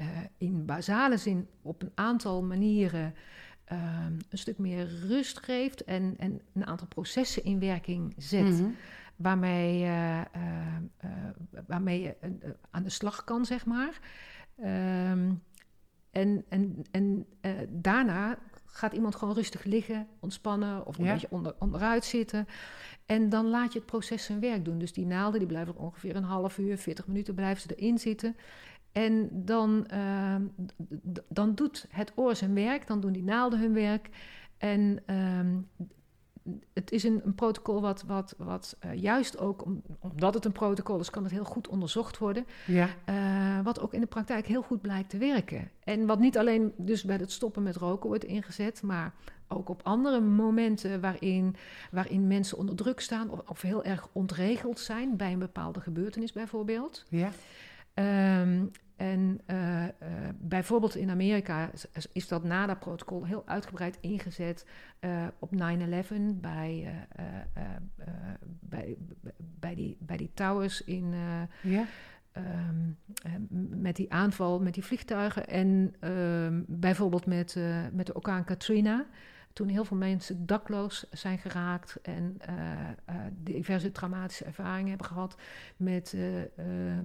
[0.00, 0.06] eh,
[0.38, 3.14] in basale zin op een aantal manieren
[3.64, 8.48] ehm, een stuk meer rust geeft en, en een aantal processen in werking zet.
[8.48, 8.68] Mhm.
[9.16, 10.20] Waarmee, eh,
[11.66, 12.30] waarmee je eh,
[12.70, 14.00] aan de slag kan, zeg maar.
[14.56, 15.32] Ehm,
[16.10, 17.26] en en, en
[17.68, 18.38] daarna
[18.72, 21.12] gaat iemand gewoon rustig liggen, ontspannen of een Ja.
[21.12, 22.46] beetje onder, onderuit zitten.
[23.06, 24.78] En dan laat je het proces zijn werk doen.
[24.78, 27.98] Dus die naalden die blijven er ongeveer een half uur, 40 minuten blijven ze erin
[27.98, 28.36] zitten.
[28.92, 30.42] En dan, ehm,
[31.28, 34.08] dan doet het oor zijn werk, dan doen die naalden hun werk.
[34.58, 35.56] En ehm,
[36.72, 40.52] het is een, een protocol wat, wat, wat eh, juist ook, om- omdat het een
[40.52, 42.46] protocol is, kan het heel goed onderzocht worden.
[42.66, 42.88] Ja.
[43.04, 45.70] Eh, wat ook in de praktijk heel goed blijkt te werken.
[45.84, 49.12] En wat niet alleen dus bij het stoppen met roken wordt ingezet, maar
[49.48, 51.56] ook op andere momenten waarin,
[51.90, 56.32] waarin mensen onder druk staan of, of heel erg ontregeld zijn bij een bepaalde gebeurtenis
[56.32, 57.04] bijvoorbeeld.
[57.08, 57.30] Ja.
[57.94, 58.64] Ehm,
[58.96, 59.90] en eh, eh,
[60.38, 64.66] bijvoorbeeld in Amerika is, is dat NADA-protocol heel uitgebreid ingezet
[64.98, 66.94] eh, op 9-11 bij,
[68.60, 68.96] bij,
[69.38, 71.84] bij, die, bij die towers in, eh, Ja.
[72.32, 72.46] ehm,
[73.22, 73.32] eh,
[73.70, 75.46] met die aanval met die vliegtuigen.
[75.46, 77.56] En ehm, bijvoorbeeld met,
[77.92, 79.06] met de orkaan Katrina.
[79.52, 85.36] Toen heel veel mensen dakloos zijn geraakt en eh, eh, diverse traumatische ervaringen hebben gehad
[85.76, 86.20] met eh,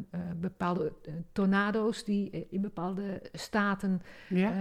[0.10, 4.52] be- bepaalde uh, tornado's die in bepaalde staten Ja.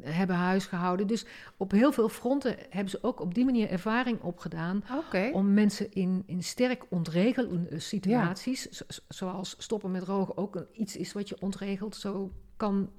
[0.00, 1.06] hebben huisgehouden.
[1.06, 4.84] Dus op heel veel fronten hebben ze ook op die manier ervaring opgedaan
[5.32, 11.12] om mensen in, in sterk ontregelde situaties, zo- zoals stoppen met roken ook iets is
[11.12, 12.90] wat je ontregelt, zo kan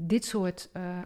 [0.00, 0.98] dit soort eh,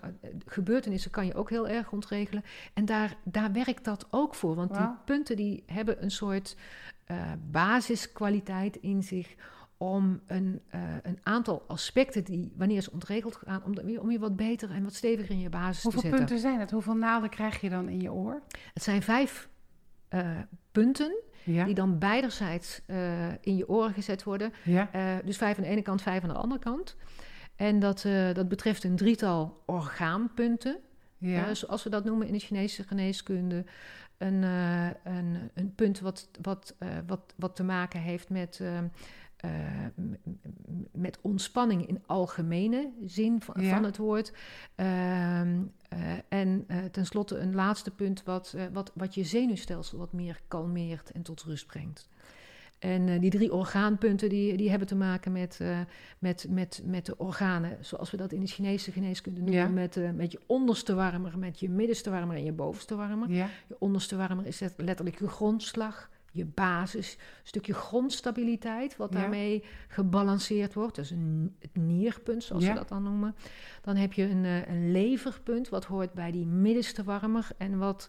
[0.47, 2.45] gebeurtenissen kan je ook heel erg ontregelen.
[2.75, 6.57] En daar, daar werkt dat ook voor, want die punten die hebben een soort
[7.05, 9.35] eh, basiskwaliteit in zich
[9.77, 14.19] om een, eh, een aantal aspecten die, wanneer ze ontregeld gaan, om, de- om je
[14.19, 16.27] wat beter en wat steviger in je basis Hoeveel te zetten.
[16.27, 16.71] punten zijn het?
[16.71, 18.43] Hoeveel naalden krijg je dan in je oor?
[18.75, 19.49] Het zijn vijf
[20.73, 21.65] punten Ja.
[21.65, 24.53] die dan beiderzijds eh, in je oren gezet worden.
[24.65, 24.89] ja.
[25.25, 26.97] Dus vijf aan de ene kant, vijf aan de andere kant.
[27.63, 30.79] En dat, eh, dat betreft een drietal orgaanpunten,
[31.19, 31.55] Ja.
[31.55, 33.65] zoals we dat noemen in de Chinese geneeskunde.
[34.19, 38.61] Een, eh, een, een punt wat, wat, eh, wat, wat te maken heeft met,
[40.93, 43.75] met ontspanning in algemene zin van, Ja.
[43.75, 44.33] van het woord.
[44.75, 45.99] Ehm, eh,
[46.29, 51.43] en tenslotte een laatste punt wat, wat, wat je zenuwstelsel wat meer kalmeert en tot
[51.43, 52.09] rust brengt.
[52.83, 55.79] En eh, die drie orgaanpunten die, die hebben te maken met, eh,
[56.19, 59.69] met, met, met de organen, zoals we dat in de Chinese geneeskunde noemen, Ja.
[59.69, 63.31] met, eh, met je onderste warmer, met je middenste warmer en je bovenste warmer.
[63.31, 63.49] ja.
[63.69, 69.21] Je onderste warmer is het letterlijk je grondslag, je basis, een stukje grondstabiliteit, wat Ja.
[69.21, 70.95] daarmee gebalanceerd wordt.
[70.95, 73.35] Dus een, het nierpunt, zoals we dat dan noemen.
[73.83, 78.09] Dan heb je een, een leverpunt, wat hoort bij die middenste warmer en wat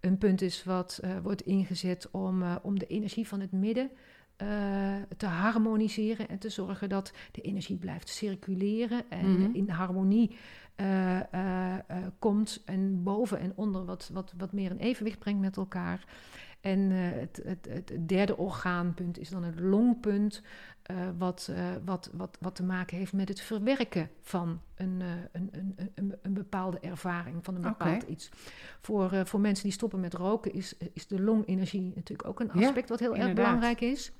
[0.00, 3.90] een punt is wat wordt ingezet om, om de energie van het midden
[4.36, 9.54] eh, te harmoniseren en te zorgen dat de energie blijft circuleren en Mhm.
[9.54, 10.36] in harmonie
[10.74, 11.82] eh, eh,
[12.18, 16.04] komt en boven en onder wat, wat, wat meer in evenwicht brengt met elkaar.
[16.60, 20.42] En het, het, het derde orgaanpunt is dan het longpunt,
[21.18, 21.52] wat,
[21.84, 25.00] wat, wat, wat te maken heeft met het verwerken van een,
[25.32, 28.30] een, een, een, een bepaalde ervaring, van een bepaald iets.
[28.80, 32.66] Voor, voor mensen die stoppen met roken is, is de longenergie natuurlijk ook een Ja,
[32.66, 34.12] aspect wat heel erg belangrijk is.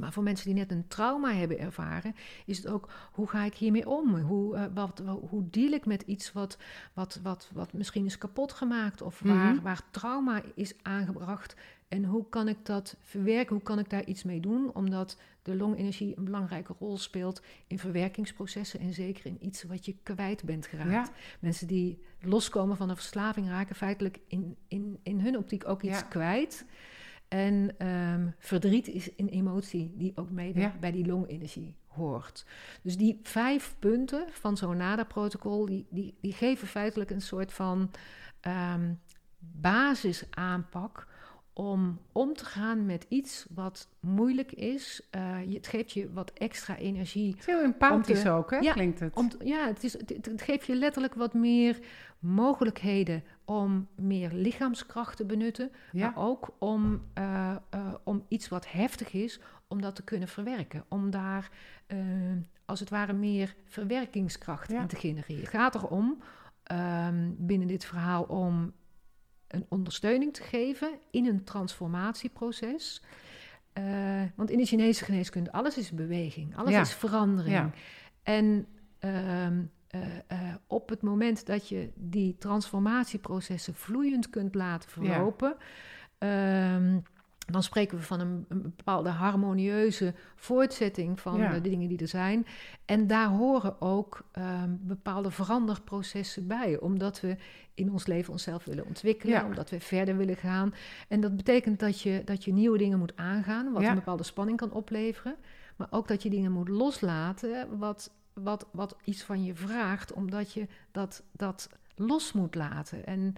[0.00, 2.14] Maar voor mensen die net een trauma hebben ervaren,
[2.46, 4.14] is het ook hoe ga ik hiermee om?
[4.20, 6.58] Hoe, eh, wat, wa- hoe deal ik met iets wat,
[6.92, 9.62] wat, wat, wat misschien is kapot gemaakt of waar, Mhm.
[9.62, 11.56] waar trauma is aangebracht?
[11.88, 13.54] En hoe kan ik dat verwerken?
[13.54, 14.70] Hoe kan ik daar iets mee doen?
[14.74, 19.96] Omdat de longenergie een belangrijke rol speelt in verwerkingsprocessen en zeker in iets wat je
[20.02, 20.90] kwijt bent geraakt.
[21.08, 21.14] Ja.
[21.40, 25.98] Mensen die loskomen van een verslaving raken feitelijk in, in, in hun optiek ook iets
[25.98, 26.02] Ja.
[26.04, 26.64] kwijt.
[27.32, 30.72] En ehm, verdriet is een emotie die ook mede Ja.
[30.80, 32.46] bij die longenergie hoort.
[32.82, 37.90] Dus die vijf punten van zo'n NADA-protocol, die, die, die geven feitelijk een soort van
[38.40, 38.92] ehm,
[39.38, 41.06] basisaanpak
[41.54, 45.06] om om te gaan met iets wat moeilijk is.
[45.10, 48.56] Eh, het geeft je wat extra energie heel empathisch te- ook, hè?
[48.56, 49.16] Ja, Klinkt het.
[49.16, 51.78] om, ja, het, is, het, geeft je letterlijk wat meer
[52.18, 55.70] mogelijkheden om meer lichaamskracht te benutten.
[55.92, 56.10] ja.
[56.10, 60.84] Maar ook om, eh, eh, om iets wat heftig is, om dat te kunnen verwerken.
[60.88, 61.50] Om daar
[61.86, 61.98] eh,
[62.64, 64.80] als het ware meer verwerkingskracht Ja.
[64.80, 65.40] in te genereren.
[65.40, 66.22] Het gaat erom
[66.62, 68.72] ehm, binnen dit verhaal om
[69.52, 73.02] een ondersteuning te geven in een transformatieproces.
[73.72, 76.80] Eh, want in de Chinese geneeskunde, alles is beweging, alles Ja.
[76.80, 77.54] is verandering.
[77.54, 77.70] Ja.
[78.22, 78.66] En
[78.98, 85.56] ehm, eh, eh, op het moment dat je die transformatieprocessen vloeiend kunt laten verlopen,
[86.18, 86.98] ehm,
[87.46, 91.46] dan spreken we van een, een bepaalde harmonieuze voortzetting van Ja.
[91.46, 92.46] eh, de dingen die er zijn.
[92.84, 97.36] En daar horen ook ehm, bepaalde veranderprocessen bij, omdat we
[97.74, 99.44] in ons leven onszelf willen ontwikkelen, Ja.
[99.46, 100.74] omdat we verder willen gaan.
[101.08, 103.88] En dat betekent dat je, dat je nieuwe dingen moet aangaan, wat Ja.
[103.88, 105.36] een bepaalde spanning kan opleveren.
[105.76, 110.52] Maar ook dat je dingen moet loslaten, wat, wat, wat iets van je vraagt, omdat
[110.52, 113.06] je dat, dat los moet laten.
[113.06, 113.34] En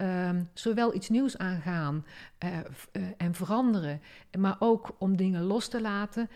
[0.00, 2.04] ehm, zowel iets nieuws aangaan
[2.38, 4.00] eh, eh, en veranderen,
[4.38, 6.28] maar ook om dingen los te laten,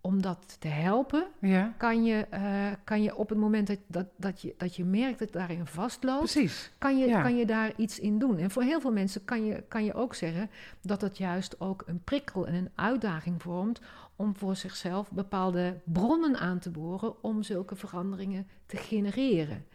[0.00, 1.74] om dat te helpen, ja.
[1.76, 5.18] kan je, eh, kan je op het moment dat, dat, dat, je, dat je merkt
[5.18, 6.70] dat daarin vastloopt, Precies.
[6.78, 7.22] kan je, Ja.
[7.22, 8.38] kan je daar iets in doen.
[8.38, 10.50] En voor heel veel mensen kan je, kan je ook zeggen
[10.82, 13.80] dat het juist ook een prikkel en een uitdaging vormt
[14.16, 19.66] om voor zichzelf bepaalde bronnen aan te boren om zulke veranderingen te genereren.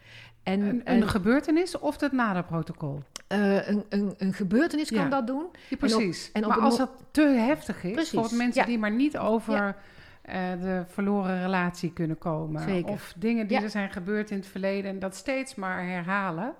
[0.43, 3.03] En, Een, en, een gebeurtenis of het naderprotocol?
[3.27, 5.45] eh, een, een, een gebeurtenis kan dat doen.
[5.69, 6.31] Ja, precies.
[6.31, 8.67] en op maar als dat te heftig is, Precies, voor mensen ja.
[8.67, 9.75] die maar niet over
[10.21, 12.61] eh, de verloren relatie kunnen komen.
[12.61, 12.91] Zeker.
[12.91, 16.53] Of dingen die er zijn gebeurd in het verleden en dat steeds maar herhalen.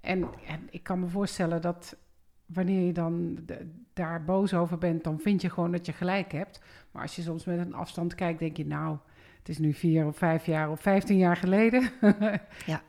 [0.00, 1.96] En, en ik kan me voorstellen dat
[2.46, 3.38] wanneer je dan
[3.92, 6.60] daar boos over bent, dan vind je gewoon dat je gelijk hebt.
[6.90, 8.98] Maar als je soms met een afstand kijkt, denk je, nou,
[9.38, 11.90] het is nu vier of vijf jaar of vijftien jaar geleden.
[12.66, 12.82] ja.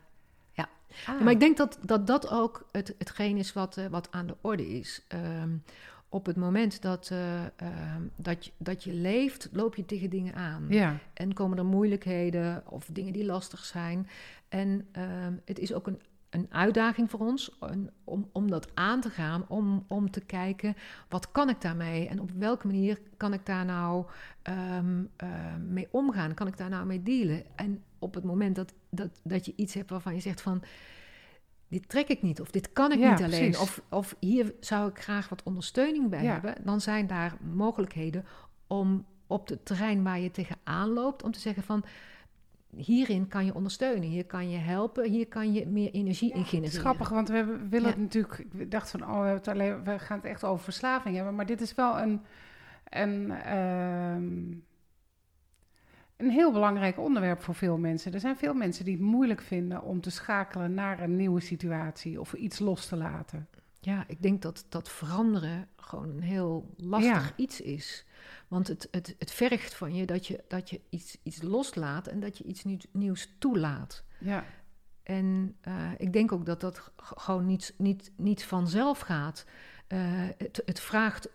[0.51, 0.69] Ja.
[1.05, 1.21] Ah.
[1.21, 4.35] maar ik denk dat dat, dat ook het, hetgeen is wat, uh, wat aan de
[4.41, 5.05] orde is.
[5.07, 5.49] Ehm,
[6.09, 7.41] op het moment dat, uh,
[8.15, 10.65] dat, je, dat je leeft, loop je tegen dingen aan.
[10.69, 10.97] Ja.
[11.13, 14.07] En komen er moeilijkheden of dingen die lastig zijn.
[14.49, 16.01] En ehm, het is ook een
[16.36, 17.59] een uitdaging voor ons
[18.03, 20.75] om, om dat aan te gaan, om, om te kijken
[21.09, 24.05] wat kan ik daarmee en op welke manier kan ik daar nou
[24.41, 27.43] ehm, ehm, mee omgaan, kan ik daar nou mee dealen.
[27.55, 30.63] En op het moment dat, dat, dat je iets hebt waarvan je zegt van
[31.67, 34.99] dit trek ik niet of dit kan ik niet alleen of, of hier zou ik
[34.99, 38.25] graag wat ondersteuning bij hebben, dan zijn daar mogelijkheden
[38.67, 41.83] om op het terrein waar je tegenaan loopt, om te zeggen van
[42.78, 46.63] hierin kan je ondersteunen, hier kan je helpen, hier kan je meer energie in genereren.
[46.63, 49.84] Het is grappig, want we willen het natuurlijk, we dachten van, oh, we, het alleen,
[49.84, 52.21] we gaan het echt over verslaving hebben, maar dit is wel een,
[52.89, 54.51] een, ehm,
[56.17, 58.13] een heel belangrijk onderwerp voor veel mensen.
[58.13, 62.19] Er zijn veel mensen die het moeilijk vinden om te schakelen naar een nieuwe situatie
[62.19, 63.47] of iets los te laten.
[63.80, 68.05] Ja, ik denk dat dat veranderen gewoon een heel lastig iets is.
[68.47, 72.19] Want het, het, het vergt van je dat je, dat je iets, iets loslaat en
[72.19, 74.03] dat je iets nieuws toelaat.
[74.19, 74.45] Ja.
[75.03, 79.45] En uh, ik denk ook dat dat gewoon niet, niet, niet vanzelf gaat.
[79.87, 79.99] Uh,
[80.37, 81.29] het, het vraagt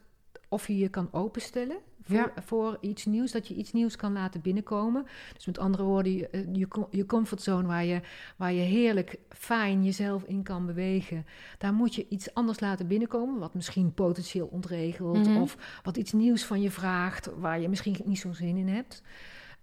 [0.48, 1.78] of je je kan openstellen
[2.10, 5.06] voor, voor iets nieuws, dat je iets nieuws kan laten binnenkomen.
[5.34, 8.00] Dus met andere woorden, je, eh, je, je comfortzone waar je,
[8.36, 11.26] waar je heerlijk fijn jezelf in kan bewegen,
[11.58, 15.40] daar moet je iets anders laten binnenkomen, wat misschien potentieel ontregelt mhm.
[15.40, 19.02] of wat iets nieuws van je vraagt, waar je misschien niet zo'n zin in hebt.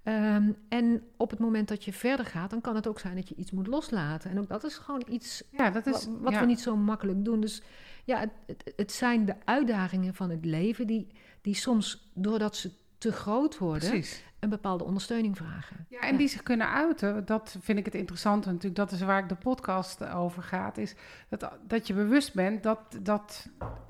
[0.08, 3.30] Um, en op het moment dat je verder gaat, dan kan het ook zijn dat
[3.30, 4.32] je iets moet loslaten.
[4.32, 7.26] En ook dat is gewoon iets ja, dat is, wat, wat we niet zo makkelijk
[7.26, 7.42] doen.
[7.42, 7.62] Dus
[8.06, 11.08] ja, het, het, zijn de uitdagingen van het leven die,
[11.48, 14.04] die soms, doordat ze te groot worden,
[14.40, 15.86] een bepaalde ondersteuning vragen.
[15.90, 17.26] Ja, en die zich kunnen uiten.
[17.26, 18.76] Dat vind ik het interessante natuurlijk.
[18.76, 20.78] Dat is waar ik de podcast over gaat.
[20.78, 20.96] Is
[21.30, 23.48] dat, dat je bewust bent dat, dat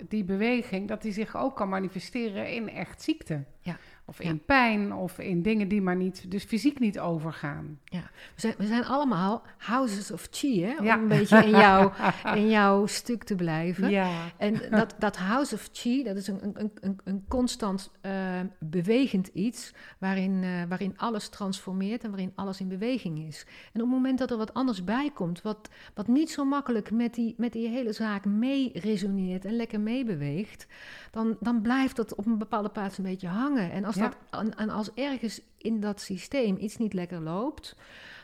[0.08, 3.44] die beweging, dat die zich ook kan manifesteren in echt ziekte.
[3.62, 3.78] Ja.
[4.10, 7.80] Of in pijn of in dingen die maar niet, dus fysiek niet overgaan.
[7.84, 10.76] Ja, we zijn, we zijn allemaal houses of chi, hè?
[10.78, 11.92] Om een beetje in, jou,
[12.42, 13.90] in jouw stuk te blijven.
[13.90, 14.10] Ja.
[14.38, 18.12] En dat, dat house of chi, dat is een, een, een, een constant uh,
[18.60, 23.46] bewegend iets waarin, uh, waarin alles transformeert en waarin alles in beweging is.
[23.74, 26.92] En op het moment dat er wat anders bij komt, wat, wat niet zo makkelijk
[26.92, 30.68] met die, met die hele zaak mee resoneert en lekker meebeweegt,
[31.12, 33.72] dan, dan blijft dat op een bepaalde plaats een beetje hangen.
[33.72, 34.16] En als, dat,
[34.56, 37.76] en, als ergens in dat systeem iets niet lekker loopt,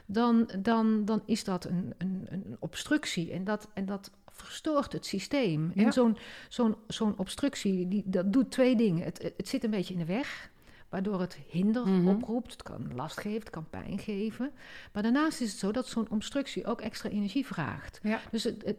[0.05, 3.31] dan, dan, dan is dat een, een, een obstructie.
[3.31, 5.71] En dat, en dat verstoort het systeem.
[5.75, 6.17] En zo'n
[6.49, 9.03] zo'n zo'n obstructie, die, dat doet twee dingen.
[9.03, 10.51] Het, het zit een beetje in de weg
[10.93, 12.07] waardoor het hinder mhm.
[12.07, 12.51] oproept.
[12.51, 14.51] Het kan last geven, het kan pijn geven.
[14.91, 17.99] Maar daarnaast is het zo dat zo'n obstructie ook extra energie vraagt.
[18.03, 18.19] Ja.
[18.31, 18.75] Dus het,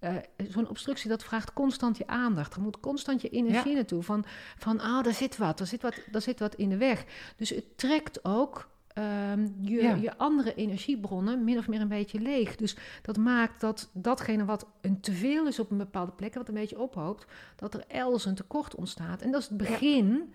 [0.00, 0.16] uh,
[0.48, 2.54] zo'n obstructie, dat vraagt constant je aandacht.
[2.54, 4.02] Er moet constant je energie naartoe.
[4.02, 4.24] Van,
[4.58, 7.04] van ah, daar zit wat, daar zit wat, daar zit wat in de weg.
[7.36, 8.68] Dus het trekt ook
[8.98, 12.56] Ehm, je, je andere energiebronnen min of meer een beetje leeg.
[12.56, 16.54] Dus dat maakt dat datgene wat een teveel is op een bepaalde plek, wat een
[16.54, 17.26] beetje ophoopt,
[17.56, 19.22] dat er elders een tekort ontstaat.
[19.22, 20.34] En dat is het begin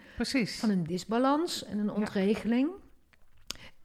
[0.59, 2.70] van een disbalans en een ontregeling.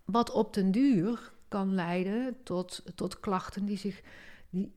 [0.04, 4.02] Wat op den duur kan leiden tot, tot klachten die zich
[4.50, 4.72] die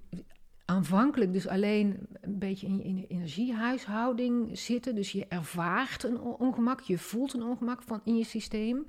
[0.66, 4.96] aanvankelijk dus alleen een beetje in je, in je energiehuishouding zitten.
[4.96, 8.86] Dus je ervaart een ongemak, je voelt een ongemak van in je systeem.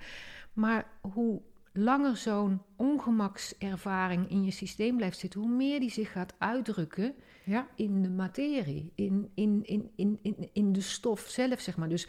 [0.53, 1.43] Maar hoe
[1.73, 7.67] langer zo'n ongemakservaring in je systeem blijft zitten, hoe meer die zich gaat uitdrukken ja.
[7.75, 11.89] in de materie, in, in, in, in, in, in de stof zelf, zeg maar.
[11.89, 12.09] Dus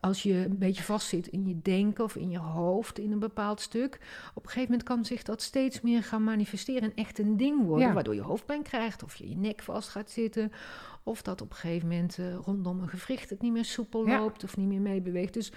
[0.00, 3.60] als je een beetje vastzit in je denken of in je hoofd in een bepaald
[3.60, 3.94] stuk,
[4.34, 7.64] op een gegeven moment kan zich dat steeds meer gaan manifesteren en echt een ding
[7.64, 10.52] worden, waardoor je hoofdpijn krijgt of je je nek vast gaat zitten.
[11.04, 14.44] Of dat op een gegeven moment uh, rondom een gewricht het niet meer soepel loopt
[14.44, 15.34] of niet meer meebeweegt.
[15.34, 15.52] Dus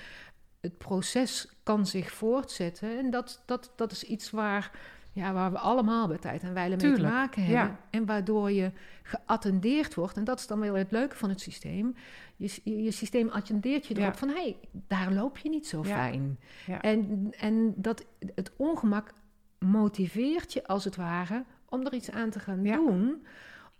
[0.65, 2.97] het proces kan zich voortzetten.
[2.97, 4.71] En dat, dat, dat is iets waar,
[5.13, 7.77] ja, waar we allemaal bij tijd en wijle mee te maken hebben.
[7.89, 8.71] En waardoor je
[9.03, 10.17] geattendeerd wordt.
[10.17, 11.95] En dat is dan wel het leuke van het systeem.
[12.35, 14.27] Je, je, systeem attendeert je erop van...
[14.27, 16.39] hé, hey, daar loop je niet zo fijn.
[16.81, 18.05] En, en dat,
[18.35, 19.13] het ongemak
[19.59, 21.43] motiveert je als het ware...
[21.69, 23.25] om er iets aan te gaan doen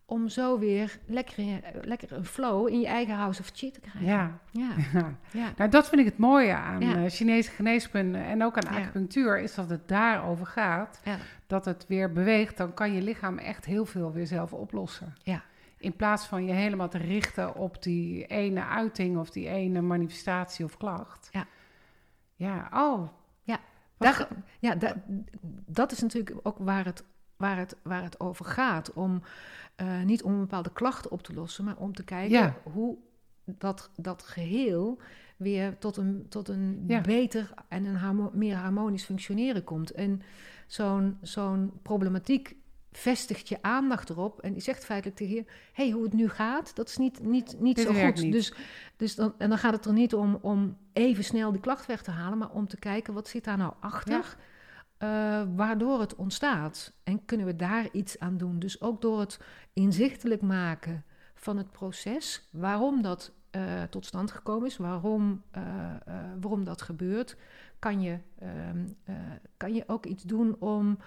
[0.06, 4.06] om zo weer lekker, lekker een flow in je eigen house of chi te krijgen.
[4.06, 4.40] Ja.
[4.52, 4.70] Ja.
[5.42, 5.54] ja.
[5.58, 7.10] Nou, dat vind ik het mooie aan ja.
[7.10, 11.02] Chinese geneeskunde en ook aan acupunctuur, is dat het daarover gaat.
[11.48, 15.16] Dat het weer beweegt, dan kan je lichaam echt heel veel weer zelf oplossen.
[15.24, 15.44] Ja.
[15.78, 20.66] In plaats van je helemaal te richten op die ene uiting of die ene manifestatie
[20.66, 21.30] of klacht.
[21.32, 21.46] Ja.
[22.36, 23.10] Ja, oh.
[23.44, 23.60] Ja,
[23.98, 24.28] daar,
[24.60, 24.96] ja da-
[25.66, 27.04] dat is natuurlijk ook waar het,
[27.38, 28.94] waar het, waar het over gaat.
[28.94, 29.22] Om
[29.76, 32.56] eh, niet om bepaalde klachten op te lossen, maar om te kijken Ja.
[32.64, 32.98] hoe
[33.46, 35.00] dat, dat geheel
[35.38, 37.02] weer tot een, tot een Ja.
[37.02, 39.92] beter en een harmo- meer harmonisch functioneren komt.
[39.92, 40.22] En
[40.68, 42.56] zo'n zo'n problematiek
[42.92, 46.76] vestigt je aandacht erop en die zegt feitelijk tegen je: hey, hoe het nu gaat,
[46.76, 48.22] dat is niet, niet, niet Dit zo goed.
[48.22, 48.32] niet.
[48.32, 48.54] Dus,
[48.98, 52.02] dus dan, en dan gaat het er niet om, om even snel die klacht weg
[52.02, 54.38] te halen, maar om te kijken wat zit daar nou achter.
[54.98, 56.94] Eh, waardoor het ontstaat.
[57.04, 58.60] En kunnen we daar iets aan doen?
[58.60, 59.40] Dus ook door het
[59.74, 61.04] inzichtelijk maken
[61.36, 65.64] van het proces, waarom dat eh, tot stand gekomen is, waarom, eh,
[66.42, 67.38] waarom dat gebeurt,
[67.80, 69.16] kan je, ehm, eh,
[69.58, 70.98] kan je ook iets doen om,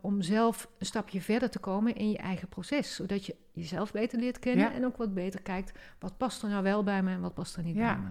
[0.00, 2.94] om zelf een stapje verder te komen in je eigen proces.
[2.94, 4.72] Zodat je jezelf beter leert kennen Ja.
[4.72, 7.56] en ook wat beter kijkt, wat past er nou wel bij me en wat past
[7.56, 7.94] er niet Ja.
[7.94, 8.10] bij me.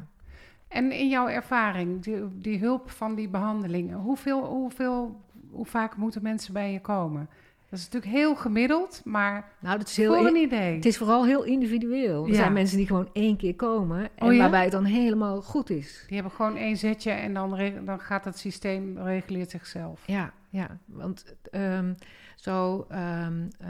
[0.72, 5.20] En in jouw ervaring, die, die hulp van die behandelingen, hoeveel, hoeveel,
[5.52, 7.30] hoe vaak moeten mensen bij je komen?
[7.70, 10.76] Dat is natuurlijk heel gemiddeld, maar Nou, dat is heel voor een idee.
[10.76, 12.24] Het is vooral heel individueel.
[12.24, 12.36] Er Ja.
[12.36, 14.40] zijn mensen die gewoon één keer komen en Oh ja?
[14.40, 16.04] waarbij het dan helemaal goed is.
[16.08, 20.04] Die hebben gewoon één zetje en dan, dan gaat het systeem reguleert zichzelf.
[20.06, 20.78] Ja, ja.
[20.86, 21.94] Want ehm,
[22.42, 23.70] zo, ehm, eh,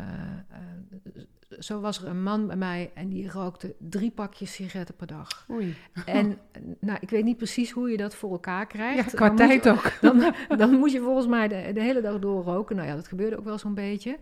[0.49, 1.23] eh,
[1.59, 5.45] zo was er een man bij mij en die rookte drie pakjes sigaretten per dag.
[5.49, 5.75] Oei.
[6.05, 6.37] En
[6.79, 9.15] nou, ik weet niet precies hoe je dat voor elkaar Ja, krijgt.
[9.15, 9.91] qua moet je- tijd ook.
[10.01, 12.75] dan, dan moet je volgens mij de, de hele dag door roken.
[12.75, 14.17] Nou ja, dat gebeurde ook wel zo'n beetje.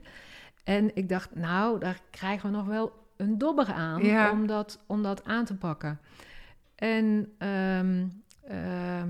[0.64, 4.32] En ik dacht, nou, daar krijgen we nog wel een dobber aan Ja.
[4.32, 6.00] om, dat, om dat aan te pakken.
[6.76, 8.08] En ehm,
[8.44, 9.10] ehm,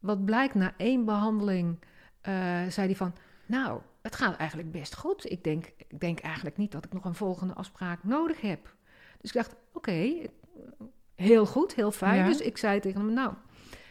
[0.00, 1.78] wat blijkt na één behandeling,
[2.20, 2.34] eh,
[2.68, 3.12] zei hij van,
[3.46, 5.30] nou, het gaat eigenlijk best goed.
[5.30, 8.74] Ik denk, ik denk eigenlijk niet dat ik nog een volgende afspraak nodig heb.
[9.20, 10.12] Dus ik dacht, oké,
[11.14, 12.16] heel goed, heel fijn.
[12.16, 12.26] Ja.
[12.26, 13.32] Dus ik zei tegen hem, nou,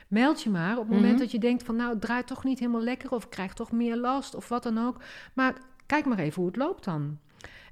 [0.08, 1.22] meld je maar op het moment Mhm.
[1.22, 3.72] dat je denkt van, nou, het draait toch niet helemaal lekker of ik krijg toch
[3.72, 5.02] meer last of wat dan ook.
[5.34, 5.56] Maar
[5.86, 7.20] kijk maar even hoe het loopt dan.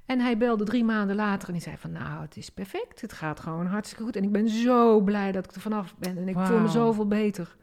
[0.06, 3.00] En hij belde drie maanden later en die zei van, nou, het is perfect.
[3.00, 4.16] Het gaat gewoon hartstikke goed.
[4.16, 7.06] En ik ben zo blij dat ik er vanaf ben en ik voel me zoveel
[7.08, 7.56] beter.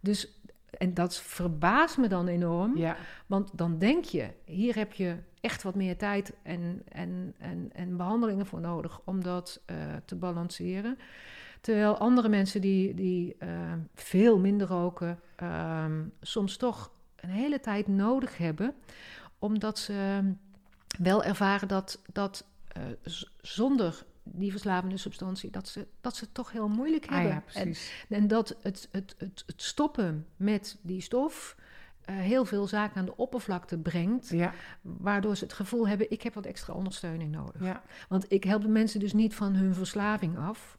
[0.00, 0.35] Dus,
[0.78, 2.76] en dat verbaast me dan enorm.
[2.76, 2.96] Ja,
[3.26, 7.96] Want dan denk je, hier heb je echt wat meer tijd en, en, en, en
[7.96, 10.98] behandelingen voor nodig om dat eh, te balanceren.
[11.60, 17.86] Terwijl andere mensen die, die eh, veel minder roken, ehm, soms toch een hele tijd
[17.86, 18.74] nodig hebben,
[19.38, 20.20] omdat ze
[20.98, 22.82] wel ervaren dat, dat eh,
[23.40, 27.42] zonder die verslavende substantie, dat ze, dat ze het toch heel moeilijk ah, hebben.
[27.46, 27.60] ja
[28.08, 31.56] En- dat het, het, het, het stoppen met die stof
[32.04, 34.28] eh, heel veel zaken aan de oppervlakte brengt.
[34.28, 37.62] Ja, Waardoor ze het gevoel hebben, ik heb wat extra ondersteuning nodig.
[37.62, 40.78] ja, Want ik help de mensen dus niet van hun verslaving af.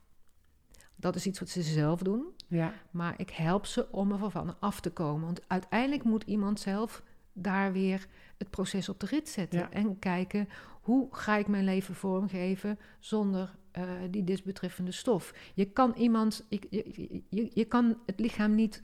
[0.95, 2.25] Dat is iets wat ze zelf doen.
[2.47, 2.73] ja.
[2.91, 5.25] Maar ik help ze om er van af te komen.
[5.25, 9.71] Want uiteindelijk moet iemand zelf daar weer het proces op de rit zetten.
[9.71, 10.49] En kijken,
[10.87, 15.33] hoe ga ik mijn leven vormgeven zonder eh, die desbetreffende stof.
[15.53, 18.81] Je kan iemand, je, je, je, kan het lichaam niet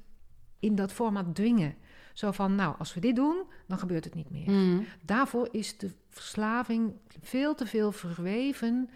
[0.60, 1.76] in dat formaat dwingen.
[2.14, 4.52] Zo van, nou, als we dit doen, dan gebeurt het niet meer.
[4.52, 4.82] Mhm.
[5.02, 8.90] Daarvoor is de verslaving veel te veel verweven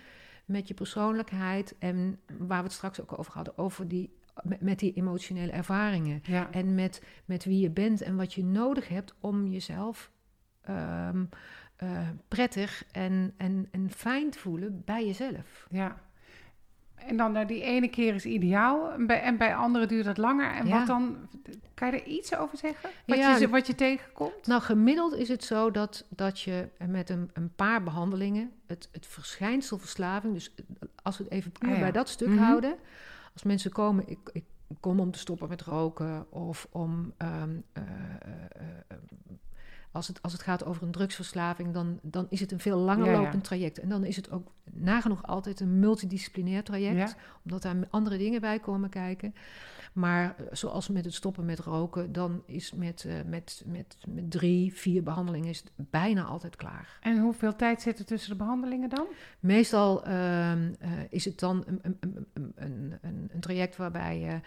[0.46, 4.14] met je persoonlijkheid en waar we het straks ook over hadden, over die,
[4.60, 6.22] met, die emotionele ervaringen.
[6.24, 6.52] ja.
[6.52, 10.12] En met, met wie je bent en wat je nodig hebt om jezelf
[10.62, 11.26] ehm,
[11.78, 15.68] eh, prettig en, en, en fijn te voelen bij jezelf.
[15.70, 15.98] Ja.
[16.96, 20.18] En dan nou, die ene keer is ideaal en bij, en bij anderen duurt het
[20.18, 20.52] langer.
[20.52, 20.78] En Ja.
[20.78, 21.18] wat dan,
[21.74, 22.90] kan je er iets over zeggen?
[23.06, 23.38] Wat, Ja.
[23.38, 24.48] je, wat je tegenkomt?
[24.48, 29.06] Nou, gemiddeld is het zo dat, dat je met een, een paar behandelingen het, het
[29.08, 30.54] verschijnsel verslaving, dus
[31.04, 31.82] als we het even puur Ah ja.
[31.82, 32.38] bij dat stuk Mhm.
[32.44, 32.76] houden,
[33.34, 34.44] als mensen komen, ik, ik
[34.80, 37.14] kom om te stoppen met roken of om.
[37.18, 38.34] ehm, eh, eh,
[38.88, 38.98] eh,
[39.98, 43.06] als het, als het gaat over een drugsverslaving, dan, dan is het een veel langer
[43.06, 43.22] Ja, ja.
[43.22, 43.80] lopend traject.
[43.80, 47.10] En dan is het ook nagenoeg altijd een multidisciplinair traject.
[47.10, 47.18] Ja.
[47.44, 49.34] Omdat daar andere dingen bij komen kijken.
[49.94, 54.32] Maar eh, zoals met het stoppen met roken, dan is met, eh, met, met, met
[54.32, 57.00] drie, vier behandelingen is het bijna altijd klaar.
[57.02, 59.06] En hoeveel tijd zit er tussen de behandelingen dan?
[59.40, 61.98] Meestal ehm, eh, is het dan een, een,
[62.34, 64.40] een, een, een, traject waarbij je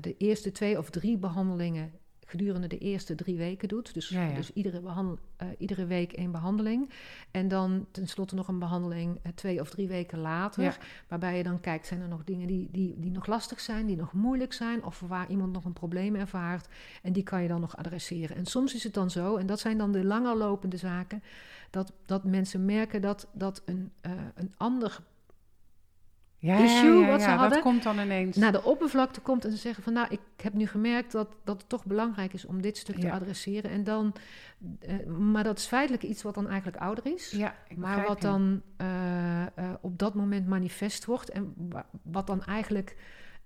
[0.00, 1.92] de eerste twee of drie behandelingen
[2.26, 3.94] gedurende de eerste drie weken doet.
[3.94, 4.34] Dus, Ja, ja.
[4.34, 6.90] dus iedere, behandel, eh, iedere week één behandeling.
[7.30, 10.62] En dan tenslotte nog een behandeling eh, twee of drie weken later.
[10.62, 10.76] Ja.
[11.08, 13.96] Waarbij je dan kijkt, zijn er nog dingen die, die, die nog lastig zijn, die
[13.96, 16.68] nog moeilijk zijn, of waar iemand nog een probleem ervaart.
[17.02, 18.36] En die kan je dan nog adresseren.
[18.36, 21.22] En soms is het dan zo, en dat zijn dan de langer lopende zaken,
[21.70, 25.00] dat, dat mensen merken dat, dat een, eh, een ander
[26.38, 27.50] Ja, issue ja, wat ze hadden.
[27.50, 28.36] Dat komt dan ineens.
[28.36, 31.56] naar de oppervlakte komt en ze zeggen van nou, ik heb nu gemerkt dat, dat
[31.60, 33.70] het toch belangrijk is om dit stuk te adresseren.
[33.70, 34.14] En dan,
[34.80, 37.30] eh, maar dat is feitelijk iets wat dan eigenlijk ouder is.
[37.30, 38.26] ja, Maar wat je.
[38.28, 42.96] dan eh, eh, op dat moment manifest wordt en wa- wat dan eigenlijk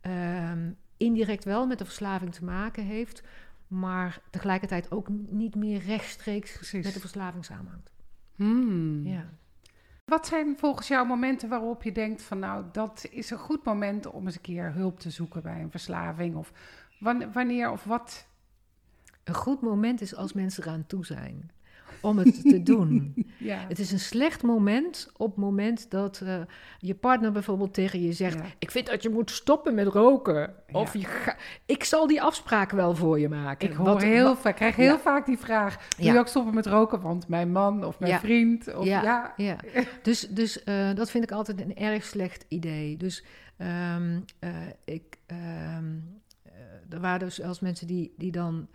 [0.01, 3.23] ehm, indirect wel met de verslaving te maken heeft,
[3.67, 6.85] maar tegelijkertijd ook niet meer rechtstreeks Precies.
[6.85, 7.91] met de verslaving samenhangt.
[8.37, 9.07] Hmm.
[9.07, 9.31] Ja.
[10.11, 14.07] Wat zijn volgens jou momenten waarop je denkt van nou, dat is een goed moment
[14.07, 16.37] om eens een keer hulp te zoeken bij een verslaving?
[16.37, 16.53] Of
[16.99, 18.27] wan- wanneer of wat?
[19.25, 21.51] Een goed moment is als mensen eraan toe zijn
[22.01, 23.15] om het te doen.
[23.39, 23.59] Ja.
[23.69, 26.35] Het is een slecht moment op het moment dat eh,
[26.79, 28.45] je partner bijvoorbeeld tegen je zegt: Ja.
[28.59, 30.39] Ik vind dat je moet stoppen met roken.
[30.67, 30.79] Ja.
[30.81, 31.37] Of je ga-
[31.67, 33.69] ik zal die afspraak wel voor je maken.
[33.71, 36.55] Ik hoor Wat- heel wat- vaak, krijg heel vaak die vraag: Wil je ook stoppen
[36.55, 37.01] met roken?
[37.01, 38.75] Want mijn man of mijn vriend.
[38.75, 39.33] Of, ja.
[39.37, 39.57] Ja.
[40.03, 42.97] Dus, dus eh, dat vind ik altijd een erg slecht idee.
[42.97, 43.25] Dus
[43.57, 44.51] ehm, eh,
[44.85, 45.85] ik, ehm,
[46.43, 46.53] eh,
[46.91, 48.69] er waren dus zelfs mensen die, die dan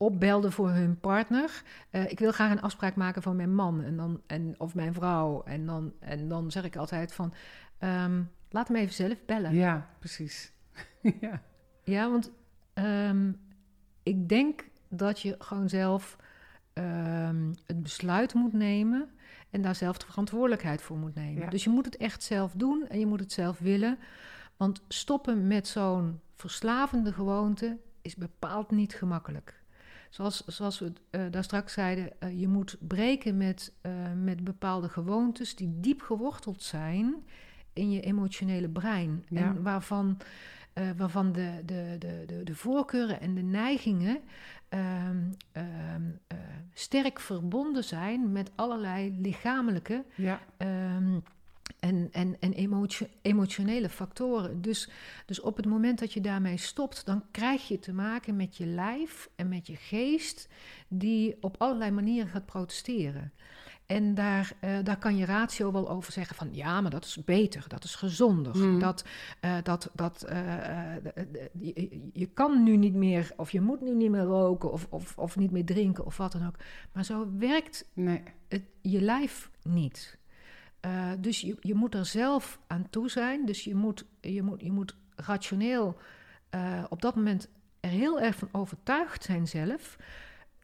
[0.00, 1.62] opbelden voor hun partner.
[1.90, 4.94] Eh, ik wil graag een afspraak maken voor mijn man en dan, en, of mijn
[4.94, 5.42] vrouw.
[5.42, 7.32] En dan, en dan zeg ik altijd van,
[7.78, 9.54] ehm, laat hem even zelf bellen.
[9.54, 10.52] Ja, precies.
[11.20, 11.42] ja.
[11.84, 12.30] Ja, want
[12.72, 13.32] ehm,
[14.02, 16.16] ik denk dat je gewoon zelf
[16.72, 19.10] ehm, het besluit moet nemen
[19.50, 21.42] en daar zelf de verantwoordelijkheid voor moet nemen.
[21.42, 21.50] Ja.
[21.50, 23.98] Dus je moet het echt zelf doen en je moet het zelf willen.
[24.56, 29.59] Want stoppen met zo'n verslavende gewoonte is bepaald niet gemakkelijk.
[30.10, 33.92] Zoals, zoals we eh, daar straks zeiden, eh, je moet breken met, eh,
[34.22, 37.14] met bepaalde gewoontes die diep geworteld zijn
[37.72, 39.24] in je emotionele brein.
[39.28, 39.40] Ja.
[39.40, 40.16] En waarvan,
[40.96, 44.20] waarvan de, de, de, de, de voorkeuren en de neigingen
[44.70, 46.38] ehm, ehm, eh,
[46.72, 50.40] sterk verbonden zijn met allerlei lichamelijke ja.
[51.80, 54.62] En, en, en emotio- emotionele factoren.
[54.62, 54.90] Dus,
[55.26, 58.66] dus op het moment dat je daarmee stopt, dan krijg je te maken met je
[58.66, 60.48] lijf en met je geest,
[60.88, 63.32] die op allerlei manieren gaat protesteren.
[63.86, 67.24] En daar, eh, daar kan je ratio wel over zeggen van ja, maar dat is
[67.24, 68.78] beter, dat is gezonder.
[68.78, 69.04] Dat,
[69.40, 71.02] eh, dat, dat, eh, eh,
[71.60, 75.18] je, je kan nu niet meer, of je moet nu niet meer roken, of, of,
[75.18, 76.54] of niet meer drinken, of wat dan ook.
[76.92, 78.22] Maar zo werkt Nee.
[78.48, 80.18] het, je lijf niet.
[80.80, 83.46] Eh, dus je, je moet er zelf aan toe zijn.
[83.46, 85.96] Dus je moet, je moet, je moet rationeel
[86.50, 87.48] eh, op dat moment
[87.80, 89.96] er heel erg van overtuigd zijn zelf.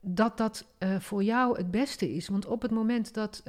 [0.09, 2.29] Dat dat eh, voor jou het beste is.
[2.29, 3.43] Want op het moment dat,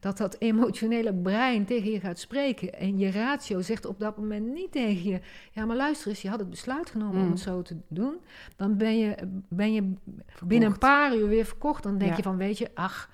[0.00, 2.72] dat dat emotionele brein tegen je gaat spreken.
[2.74, 5.20] en je ratio zegt op dat moment niet tegen je.
[5.52, 7.30] ja, maar luister eens, je had het besluit genomen om Mm.
[7.30, 8.16] het zo te doen.
[8.56, 9.14] dan ben je,
[9.48, 9.92] ben je
[10.46, 11.82] binnen een paar uur weer verkocht.
[11.82, 12.16] Dan denk Ja.
[12.16, 13.10] je van, weet je, ach,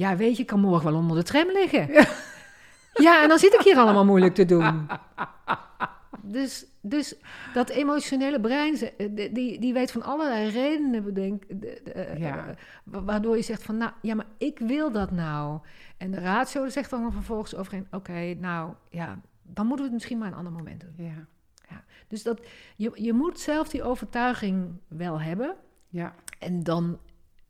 [0.00, 1.88] ja, weet je, ik kan morgen wel onder de tram liggen.
[2.92, 4.88] Ja, en dan zit ik hier allemaal moeilijk te doen.
[6.22, 7.14] Dus, dus
[7.54, 12.36] dat emotionele brein, eh, die- die, weet van allerlei redenen bedenk, de- de, eh, Ja.
[12.48, 15.58] eh, wa- waardoor je zegt van, nou, ja, maar ik wil dat nou.
[15.96, 20.18] En de ratio zegt dan vervolgens overheen, oké, nou, ja, dan moeten we het misschien
[20.18, 21.06] maar een ander moment doen.
[21.06, 21.28] Ja.
[22.08, 22.40] Dus dat,
[22.76, 25.54] je, je moet zelf die overtuiging wel hebben.
[25.88, 26.14] Ja.
[26.38, 26.98] En dan,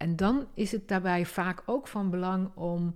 [0.00, 2.94] en dan is het daarbij vaak ook van belang om,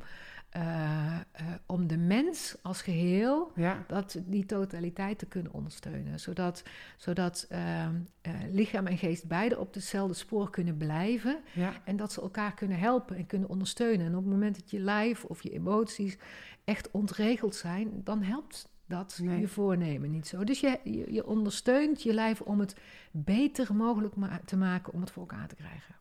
[0.51, 3.85] eh, eh, om de mens als geheel, Ja.
[3.87, 6.21] dat, die totaliteit te kunnen ondersteunen.
[6.21, 6.63] Zodat,
[6.97, 11.41] zodat ehm, eh, lichaam en geest beide op hetzelfde spoor kunnen blijven.
[11.55, 11.73] Ja.
[11.85, 14.07] En dat ze elkaar kunnen helpen en kunnen ondersteunen.
[14.07, 16.17] En op het moment dat je lijf of je emoties
[16.65, 19.41] echt ontregeld zijn, dan helpt dat Nee.
[19.41, 20.45] je voornemen niet zo.
[20.45, 22.77] Dus je, je, je ondersteunt je lijf om het
[23.11, 25.95] beter mogelijk ma- te maken om het voor elkaar te krijgen.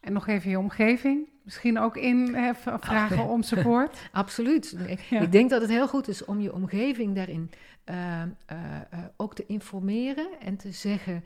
[0.00, 1.28] En nog even je omgeving.
[1.42, 4.08] Misschien ook in hè, vragen om support.
[4.12, 4.76] Absoluut.
[4.86, 5.20] Ik, Ja.
[5.20, 7.50] ik denk dat het heel goed is om je omgeving daarin
[7.84, 11.24] eh, eh, eh, ook te informeren en te zeggen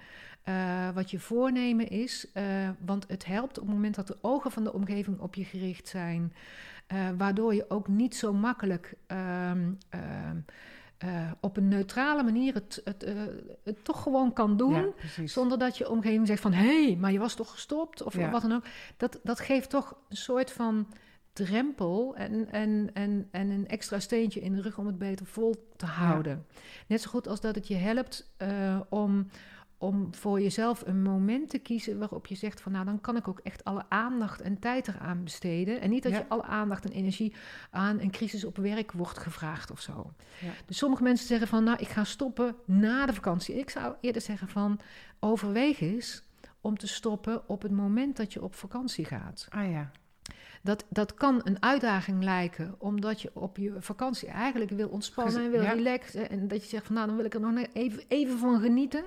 [0.95, 2.27] wat je voornemen is.
[2.85, 5.89] want het helpt op het moment dat de ogen van de omgeving op je gericht
[5.89, 6.33] zijn,
[7.16, 8.95] waardoor je ook niet zo makkelijk.
[9.07, 10.37] ehm, ehm,
[11.03, 13.14] eh, op een neutrale manier het, het, eh,
[13.64, 14.92] het toch gewoon kan doen.
[15.16, 15.26] Ja.
[15.26, 16.53] Zonder dat je omgeving zegt van...
[16.53, 18.03] hé, hey, maar je was toch gestopt?
[18.03, 18.30] Of Ja.
[18.30, 18.64] wat dan ook.
[18.96, 20.86] Dat, dat geeft toch een soort van
[21.32, 22.16] drempel...
[22.16, 25.86] En, en, en, en een extra steentje in de rug om het beter vol te
[25.86, 26.46] houden.
[26.86, 29.28] Net zo goed als dat het je helpt eh, om,
[29.83, 33.28] om voor jezelf een moment te kiezen waarop je zegt van nou dan kan ik
[33.28, 35.80] ook echt alle aandacht en tijd eraan besteden.
[35.80, 36.18] En niet dat Ja.
[36.18, 37.35] je alle aandacht en energie
[37.70, 40.12] aan een crisis op werk wordt gevraagd of zo.
[40.41, 40.51] Ja.
[40.66, 43.59] Dus sommige mensen zeggen van nou ik ga stoppen na de vakantie.
[43.59, 44.80] Ik zou eerder zeggen van
[45.20, 46.22] overweeg eens
[46.61, 49.47] om te stoppen op het moment dat je op vakantie gaat.
[49.51, 49.91] Ah ja.
[50.62, 55.51] Dat, dat kan een uitdaging lijken, omdat je op je vakantie eigenlijk wil ontspannen en
[55.51, 55.72] wil Ja.
[55.72, 56.30] relaxen.
[56.30, 59.05] En dat je zegt van nou, dan wil ik er nog even, even van genieten.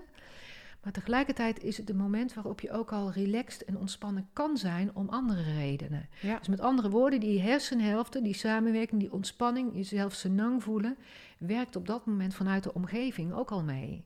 [0.85, 4.91] Maar tegelijkertijd is het een moment waarop je ook al relaxed en ontspannen kan zijn
[4.93, 6.09] om andere redenen.
[6.21, 6.37] Ja.
[6.37, 10.97] Dus met andere woorden, die hersenhelften, die samenwerking, die ontspanning, jezelf senang voelen,
[11.37, 14.05] werkt op dat moment vanuit de omgeving ook al mee.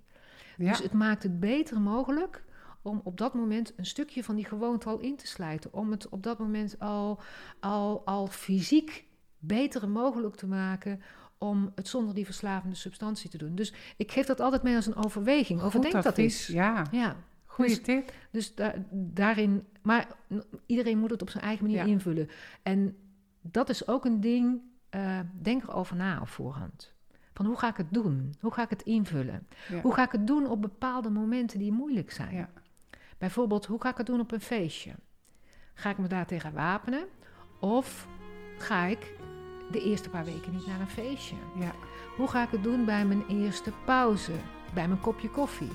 [0.57, 0.69] Ja.
[0.69, 2.43] Dus het maakt het beter mogelijk
[2.81, 5.73] om op dat moment een stukje van die gewoonte al in te sluiten.
[5.73, 7.19] Om het op dat moment al,
[7.59, 9.05] al, al fysiek
[9.39, 11.01] beter mogelijk te maken
[11.37, 13.55] om het zonder die verslavende substantie te doen.
[13.55, 15.61] Dus ik geef dat altijd mee als een overweging.
[15.61, 16.47] Overdenk dat advies.
[16.47, 16.47] eens.
[16.47, 17.15] Ja, Ja,
[17.57, 18.11] Dus- tip.
[18.31, 19.67] dus da- daarin...
[19.81, 20.07] Maar
[20.65, 21.85] iedereen moet het op zijn eigen manier Ja.
[21.85, 22.29] invullen.
[22.63, 22.97] En
[23.41, 26.93] dat is ook een ding, eh, denk erover na op voorhand.
[27.33, 28.33] Van hoe ga ik het doen?
[28.39, 29.47] Hoe ga ik het invullen?
[29.69, 29.81] Ja.
[29.81, 32.35] Hoe ga ik het doen op bepaalde momenten die moeilijk zijn?
[32.35, 32.49] Ja.
[33.17, 34.91] Bijvoorbeeld, hoe ga ik het doen op een feestje?
[35.73, 37.03] Ga ik me daar tegen wapenen?
[37.59, 38.07] Of
[38.57, 39.13] ga ik
[39.71, 41.35] de eerste paar weken niet naar een feestje?
[41.55, 41.71] Ja.
[42.15, 44.31] Hoe ga ik het doen bij mijn eerste pauze?
[44.73, 45.71] Bij mijn kopje koffie?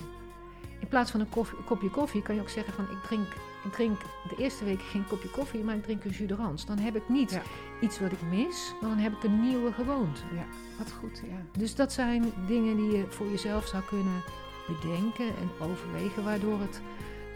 [0.81, 3.27] In plaats van een koffie- kopje koffie kan je ook zeggen van ik drink,
[3.65, 6.65] ik drink de eerste week geen kopje koffie, maar ik drink een jus.
[6.65, 7.43] Dan heb ik niet Ja.
[7.81, 10.21] iets wat ik mis, maar dan heb ik een nieuwe gewoonte.
[10.35, 10.45] ja.
[10.79, 11.59] Wat goed, ja.
[11.59, 14.23] Dus dat zijn dingen die je voor jezelf zou kunnen
[14.67, 16.81] bedenken en overwegen, waardoor, het,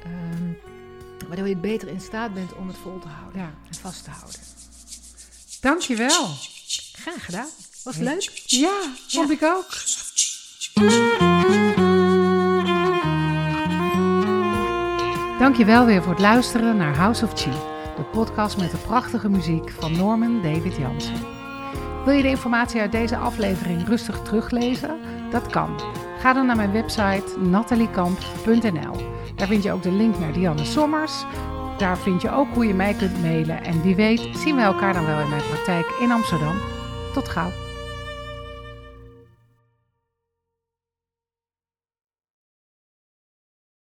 [0.02, 0.52] ehm,
[1.28, 3.50] waardoor je beter in staat bent om het vol te houden Ja.
[3.68, 4.40] en vast te houden.
[5.60, 6.26] Dankjewel.
[6.92, 7.48] Graag gedaan.
[7.84, 8.42] Was leuk?
[8.46, 9.66] Ja, vond ik ook.
[15.38, 17.50] Dankjewel weer voor het luisteren naar House of Chi,
[17.96, 21.26] de podcast met de prachtige muziek van Norman David Jansen.
[22.04, 25.00] Wil je de informatie uit deze aflevering rustig teruglezen?
[25.30, 25.80] Dat kan.
[26.18, 28.96] Ga dan naar mijn website nataliekamp.nl.
[29.34, 31.24] Daar vind je ook de link naar Dianne Sommers.
[31.78, 33.64] Daar vind je ook hoe je mij kunt mailen.
[33.64, 36.56] En wie weet zien we elkaar dan wel in mijn praktijk in Amsterdam.
[37.12, 37.67] Tot gauw.